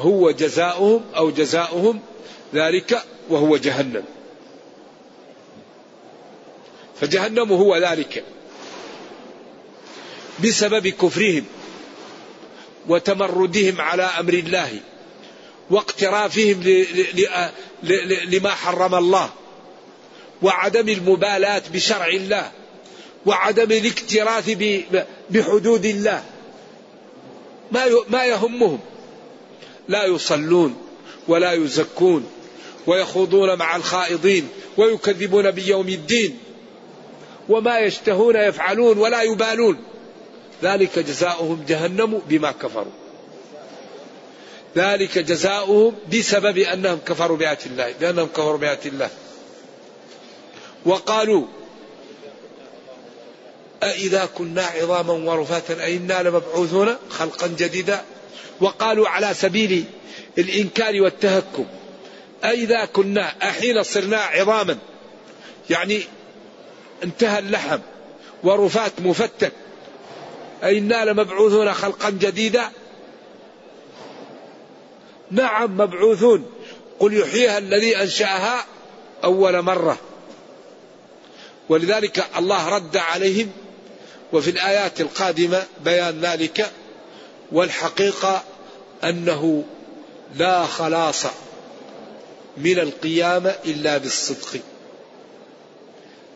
هو 0.00 0.30
جزاؤهم 0.30 1.04
أو 1.16 1.30
جزاؤهم 1.30 2.00
ذلك 2.54 3.02
وهو 3.28 3.56
جهنم. 3.56 4.04
فجهنم 7.00 7.52
هو 7.52 7.76
ذلك. 7.76 8.24
بسبب 10.44 10.88
كفرهم 10.88 11.44
وتمردهم 12.88 13.80
على 13.80 14.02
أمر 14.02 14.32
الله 14.34 14.80
واقترافهم 15.70 16.62
لما 18.24 18.50
حرم 18.50 18.94
الله 18.94 19.30
وعدم 20.42 20.88
المبالاة 20.88 21.62
بشرع 21.72 22.06
الله 22.08 22.50
وعدم 23.26 23.72
الاكتراث 23.72 24.50
بحدود 25.30 25.84
الله. 25.86 26.24
ما 27.72 27.86
ما 28.08 28.24
يهمهم. 28.24 28.78
لا 29.90 30.04
يصلون 30.04 30.76
ولا 31.28 31.52
يزكون 31.52 32.26
ويخوضون 32.86 33.58
مع 33.58 33.76
الخائضين 33.76 34.48
ويكذبون 34.76 35.50
بيوم 35.50 35.88
الدين 35.88 36.38
وما 37.48 37.78
يشتهون 37.78 38.36
يفعلون 38.36 38.98
ولا 38.98 39.22
يبالون 39.22 39.78
ذلك 40.62 40.98
جزاؤهم 40.98 41.64
جهنم 41.68 42.22
بما 42.28 42.52
كفروا. 42.52 42.92
ذلك 44.76 45.18
جزاؤهم 45.18 45.94
بسبب 46.12 46.58
أنهم 46.58 46.98
كفروا 47.06 47.36
بآيات 47.36 47.66
الله 47.66 47.94
بأنهم 48.00 48.26
كفروا 48.26 48.58
بآيات 48.58 48.86
الله. 48.86 49.10
وقالوا 50.86 51.46
أإذا 53.82 54.28
كنا 54.34 54.62
عظاما 54.62 55.12
ورفاتا 55.12 55.84
أئنا 55.84 56.22
لمبعوثون 56.22 56.96
خلقا 57.10 57.46
جديدا 57.46 58.04
وقالوا 58.60 59.08
على 59.08 59.34
سبيل 59.34 59.84
الإنكار 60.38 61.00
والتهكم 61.00 61.66
أئذا 62.44 62.84
كنا 62.84 63.32
أحين 63.42 63.82
صرنا 63.82 64.16
عظاما 64.16 64.78
يعني 65.70 66.02
انتهى 67.04 67.38
اللحم 67.38 67.78
ورفات 68.42 68.92
مفتت 69.00 69.52
أئنا 70.64 71.04
لمبعوثون 71.04 71.74
خلقا 71.74 72.10
جديدا؟ 72.10 72.70
نعم 75.30 75.76
مبعوثون 75.76 76.46
قل 76.98 77.14
يحييها 77.20 77.58
الذي 77.58 77.96
أنشأها 78.02 78.64
أول 79.24 79.62
مرة. 79.62 79.98
ولذلك 81.68 82.24
الله 82.36 82.68
رد 82.68 82.96
عليهم 82.96 83.50
وفي 84.32 84.50
الآيات 84.50 85.00
القادمة 85.00 85.66
بيان 85.84 86.20
ذلك 86.20 86.70
والحقيقة 87.52 88.42
أنه 89.04 89.64
لا 90.36 90.66
خلاص 90.66 91.26
من 92.56 92.78
القيامة 92.78 93.54
إلا 93.64 93.98
بالصدق 93.98 94.60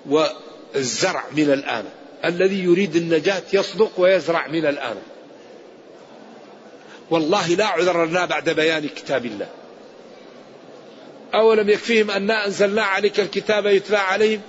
والزرع 0.06 1.24
من 1.32 1.52
الآن. 1.52 1.84
الذي 2.24 2.64
يريد 2.64 2.96
النجاة 2.96 3.42
يصدق 3.52 3.90
ويزرع 3.96 4.46
من 4.46 4.66
الآن. 4.66 4.96
والله 7.10 7.48
لا 7.48 7.66
عذر 7.66 8.04
لنا 8.04 8.24
بعد 8.24 8.50
بيان 8.50 8.88
كتاب 8.88 9.26
الله. 9.26 9.48
أولم 11.34 11.70
يكفيهم 11.70 12.10
أنا 12.10 12.46
أنزلنا 12.46 12.82
عليك 12.82 13.20
الكتاب 13.20 13.66
يتلى 13.66 13.96
عليهم 13.96 14.40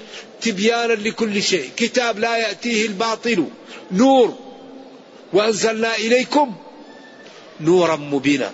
تبيانا 0.42 0.94
لكل 0.94 1.44
شيء. 1.44 1.70
كتاب 1.78 2.20
لا 2.20 2.38
يأتيه 2.38 2.88
الباطل. 2.88 3.46
نور. 3.92 4.36
وأنزلنا 5.34 5.96
إليكم 5.96 6.56
نورا 7.62 7.96
مبينا. 7.96 8.54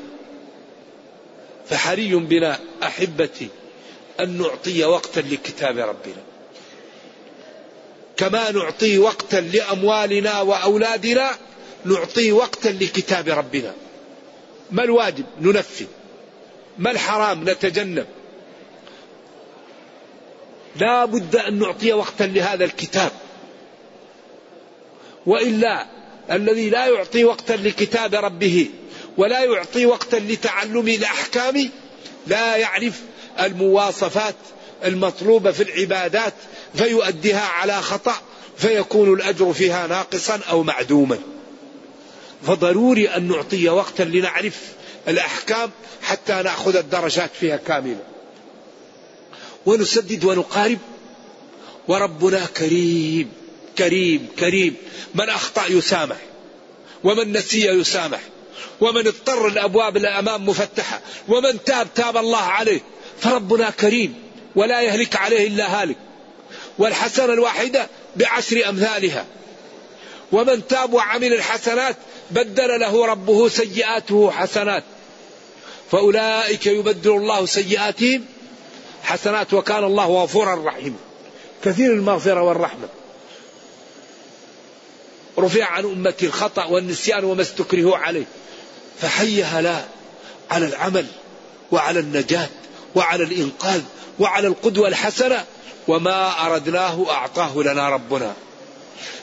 فحري 1.69 2.15
بنا 2.15 2.59
أحبتي 2.83 3.47
أن 4.19 4.37
نعطي 4.37 4.85
وقتا 4.85 5.19
لكتاب 5.19 5.77
ربنا. 5.77 6.23
كما 8.17 8.51
نعطي 8.51 8.97
وقتا 8.97 9.37
لأموالنا 9.37 10.41
وأولادنا 10.41 11.31
نعطي 11.85 12.31
وقتا 12.31 12.69
لكتاب 12.69 13.29
ربنا. 13.29 13.73
ما 14.71 14.83
الواجب؟ 14.83 15.25
ننفذ 15.41 15.85
ما 16.77 16.91
الحرام؟ 16.91 17.49
نتجنب. 17.49 18.05
لا 20.75 21.05
بد 21.05 21.35
أن 21.35 21.59
نعطي 21.59 21.93
وقتا 21.93 22.23
لهذا 22.23 22.65
الكتاب. 22.65 23.11
وإلا 25.25 25.87
الذي 26.31 26.69
لا 26.69 26.87
يعطي 26.87 27.23
وقتا 27.23 27.53
لكتاب 27.53 28.15
ربه 28.15 28.67
ولا 29.17 29.43
يعطي 29.43 29.85
وقتا 29.85 30.15
لتعلم 30.15 30.87
الأحكام 30.87 31.69
لا 32.27 32.55
يعرف 32.55 32.93
المواصفات 33.39 34.35
المطلوبة 34.85 35.51
في 35.51 35.63
العبادات 35.63 36.33
فيؤديها 36.75 37.45
على 37.45 37.81
خطأ 37.81 38.15
فيكون 38.57 39.13
الأجر 39.13 39.53
فيها 39.53 39.87
ناقصا 39.87 40.39
أو 40.49 40.63
معدوما. 40.63 41.19
فضروري 42.47 43.09
أن 43.09 43.27
نعطي 43.27 43.69
وقتا 43.69 44.03
لنعرف 44.03 44.57
الأحكام 45.07 45.71
حتى 46.01 46.33
نأخذ 46.33 46.75
الدرجات 46.75 47.29
فيها 47.39 47.57
كاملة. 47.57 48.03
ونسدد 49.65 50.23
ونقارب. 50.23 50.79
وربنا 51.87 52.45
كريم. 52.45 53.40
كريم 53.77 54.27
كريم. 54.39 54.75
من 55.15 55.29
أخطأ 55.29 55.65
يسامح 55.67 56.17
ومن 57.03 57.31
نسي 57.31 57.67
يسامح 57.67 58.19
ومن 58.81 59.07
اضطر 59.07 59.47
الأبواب 59.47 59.97
الأمام 59.97 60.45
مفتحة 60.45 61.01
ومن 61.27 61.63
تاب 61.63 61.87
تاب 61.95 62.17
الله 62.17 62.37
عليه. 62.37 62.81
فربنا 63.19 63.69
كريم 63.69 64.15
ولا 64.55 64.81
يهلك 64.81 65.15
عليه 65.15 65.47
إلا 65.47 65.81
هالك. 65.81 65.97
والحسنة 66.77 67.33
الواحدة 67.33 67.87
بعشر 68.15 68.69
أمثالها. 68.69 69.25
ومن 70.31 70.67
تاب 70.67 70.93
وعمل 70.93 71.33
الحسنات 71.33 71.95
بدل 72.31 72.79
له 72.79 73.05
ربه 73.05 73.49
سيئاته 73.49 74.31
حسنات. 74.31 74.83
فأولئك 75.91 76.65
يبدل 76.65 77.11
الله 77.11 77.45
سيئاتهم 77.45 78.25
حسنات 79.03 79.53
وكان 79.53 79.83
الله 79.83 80.23
غفورا 80.23 80.65
رحيما. 80.65 80.97
كثير 81.63 81.93
المغفرة 81.93 82.41
والرحمة. 82.41 82.87
رفع 85.41 85.65
عن 85.65 85.83
أمتي 85.85 86.25
الخطأ 86.25 86.65
والنسيان 86.65 87.23
وما 87.23 87.41
استكرهوا 87.41 87.97
عليه. 87.97 88.25
فحيها 89.01 89.61
لا 89.61 89.85
على 90.51 90.65
العمل 90.65 91.05
وعلى 91.71 91.99
النجاة 91.99 92.49
وعلى 92.95 93.23
الإنقاذ 93.23 93.81
وعلى 94.19 94.47
القدوة 94.47 94.87
الحسنة. 94.87 95.45
وما 95.87 96.45
أردناه 96.45 97.05
أعطاه 97.09 97.57
لنا 97.57 97.89
ربنا. 97.89 98.33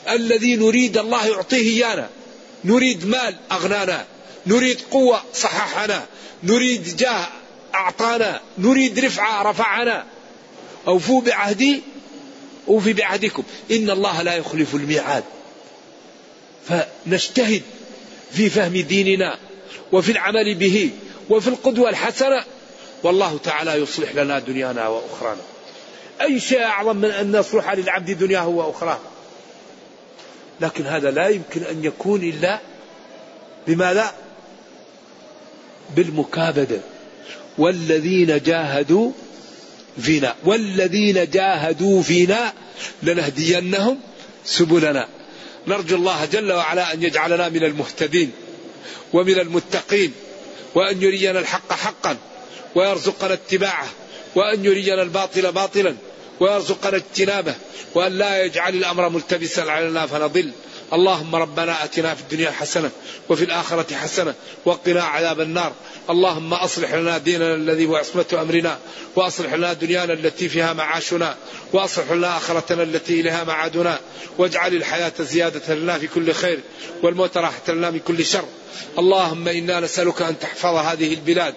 الذي 0.09 0.55
نريد 0.55 0.97
الله 0.97 1.27
يعطيه 1.27 1.57
إيانا. 1.57 2.09
نريد 2.63 3.05
مال 3.07 3.35
أغنانا. 3.51 4.05
نريد 4.47 4.81
قوة 4.91 5.21
صححنا. 5.33 6.05
نريد 6.43 6.97
جاه 6.97 7.27
أعطانا. 7.75 8.41
نريد 8.57 8.99
رفعة 8.99 9.43
رفعنا. 9.51 10.05
أوفوا 10.87 11.21
بعهدي. 11.21 11.81
أوفي 12.67 12.93
بعهدكم. 12.93 13.43
إن 13.71 13.89
الله 13.89 14.21
لا 14.21 14.35
يخلف 14.35 14.75
الميعاد. 14.75 15.23
فنجتهد 16.67 17.61
في 18.31 18.49
فهم 18.49 18.73
ديننا 18.77 19.37
وفي 19.91 20.11
العمل 20.11 20.55
به 20.55 20.89
وفي 21.29 21.47
القدوة 21.47 21.89
الحسنة. 21.89 22.43
والله 23.03 23.37
تعالى 23.43 23.73
يصلح 23.73 24.15
لنا 24.15 24.39
دنيانا 24.39 24.87
وأخرانا. 24.87 25.41
أي 26.21 26.39
شيء 26.39 26.63
أعظم 26.63 26.95
من 26.95 27.11
أن 27.11 27.37
نصلح 27.37 27.73
للعبد 27.73 28.11
دنياه 28.11 28.47
وأخراه. 28.47 28.99
لكن 30.61 30.85
هذا 30.85 31.11
لا 31.11 31.27
يمكن 31.27 31.63
أن 31.63 31.85
يكون 31.85 32.23
إلا 32.23 32.59
بماذا 33.67 34.13
بالمكابدة. 35.95 36.79
والذين 37.57 38.39
جاهدوا 38.43 39.11
فينا. 40.01 40.35
والذين 40.45 41.29
جاهدوا 41.29 42.01
فينا 42.01 42.53
لنهدينهم 43.03 43.99
سبلنا. 44.45 45.07
نرجو 45.67 45.95
الله 45.95 46.25
جل 46.25 46.51
وعلا 46.51 46.93
أن 46.93 47.03
يجعلنا 47.03 47.49
من 47.49 47.63
المهتدين 47.63 48.31
ومن 49.13 49.39
المتقين 49.39 50.13
وأن 50.75 51.01
يرينا 51.01 51.39
الحق 51.39 51.73
حقا 51.73 52.17
ويرزقنا 52.75 53.33
اتباعه 53.33 53.87
وأن 54.35 54.65
يرينا 54.65 55.01
الباطل 55.01 55.51
باطلا 55.51 55.95
ويرزقنا 56.39 56.97
اجتنابه 56.97 57.55
وأن 57.95 58.17
لا 58.17 58.43
يجعل 58.43 58.73
الأمر 58.75 59.09
ملتبسا 59.09 59.61
علينا 59.61 60.07
فنضل. 60.07 60.51
اللهم 60.93 61.35
ربنا 61.35 61.83
آتنا 61.83 62.15
في 62.15 62.21
الدنيا 62.21 62.51
حسنة 62.51 62.91
وفي 63.29 63.43
الآخرة 63.43 63.95
حسنة 63.95 64.33
وقنا 64.65 65.03
عذاب 65.03 65.41
النار. 65.41 65.73
اللهم 66.09 66.53
أصلح 66.53 66.93
لنا 66.93 67.17
ديننا 67.17 67.55
الذي 67.55 67.85
هو 67.85 67.95
عصمة 67.95 68.25
أمرنا 68.33 68.77
وأصلح 69.15 69.53
لنا 69.53 69.73
دنيانا 69.73 70.13
التي 70.13 70.49
فيها 70.49 70.73
معاشنا 70.73 71.35
وأصلح 71.73 72.11
لنا 72.11 72.37
آخرتنا 72.37 72.83
التي 72.83 73.19
إليها 73.19 73.43
معادنا. 73.43 73.99
واجعل 74.37 74.73
الحياة 74.75 75.13
زيادة 75.19 75.75
لنا 75.75 75.97
في 75.99 76.07
كل 76.07 76.33
خير 76.33 76.59
والموت 77.03 77.37
راحة 77.37 77.73
لنا 77.73 77.91
من 77.91 77.99
كل 77.99 78.25
شر. 78.25 78.45
اللهم 78.99 79.47
إنا 79.47 79.79
نسألك 79.79 80.21
أن 80.21 80.39
تحفظ 80.39 80.75
هذه 80.75 81.13
البلاد 81.13 81.53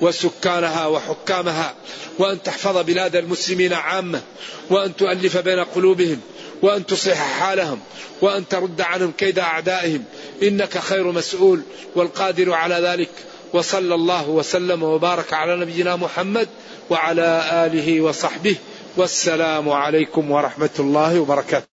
وسكانها 0.00 0.86
وحكامها 0.86 1.74
وأن 2.18 2.42
تحفظ 2.42 2.76
بلاد 2.78 3.16
المسلمين 3.16 3.72
عامة 3.72 4.22
وأن 4.70 4.96
تؤلف 4.96 5.36
بين 5.36 5.64
قلوبهم 5.64 6.20
وأن 6.62 6.86
تصلح 6.86 7.40
حالهم 7.40 7.80
وأن 8.22 8.48
ترد 8.48 8.80
عنهم 8.80 9.12
كيد 9.18 9.38
أعدائهم. 9.38 10.04
إنك 10.42 10.78
خير 10.78 11.12
مسؤول 11.12 11.62
والقادر 11.94 12.52
على 12.52 12.74
ذلك. 12.74 13.10
وصلى 13.52 13.94
الله 13.94 14.28
وسلم 14.28 14.82
وبارك 14.82 15.32
على 15.32 15.56
نبينا 15.56 15.96
محمد 15.96 16.48
وعلى 16.90 17.66
آله 17.66 18.00
وصحبه. 18.00 18.56
والسلام 18.96 19.68
عليكم 19.68 20.30
ورحمة 20.30 20.70
الله 20.78 21.20
وبركاته. 21.20 21.75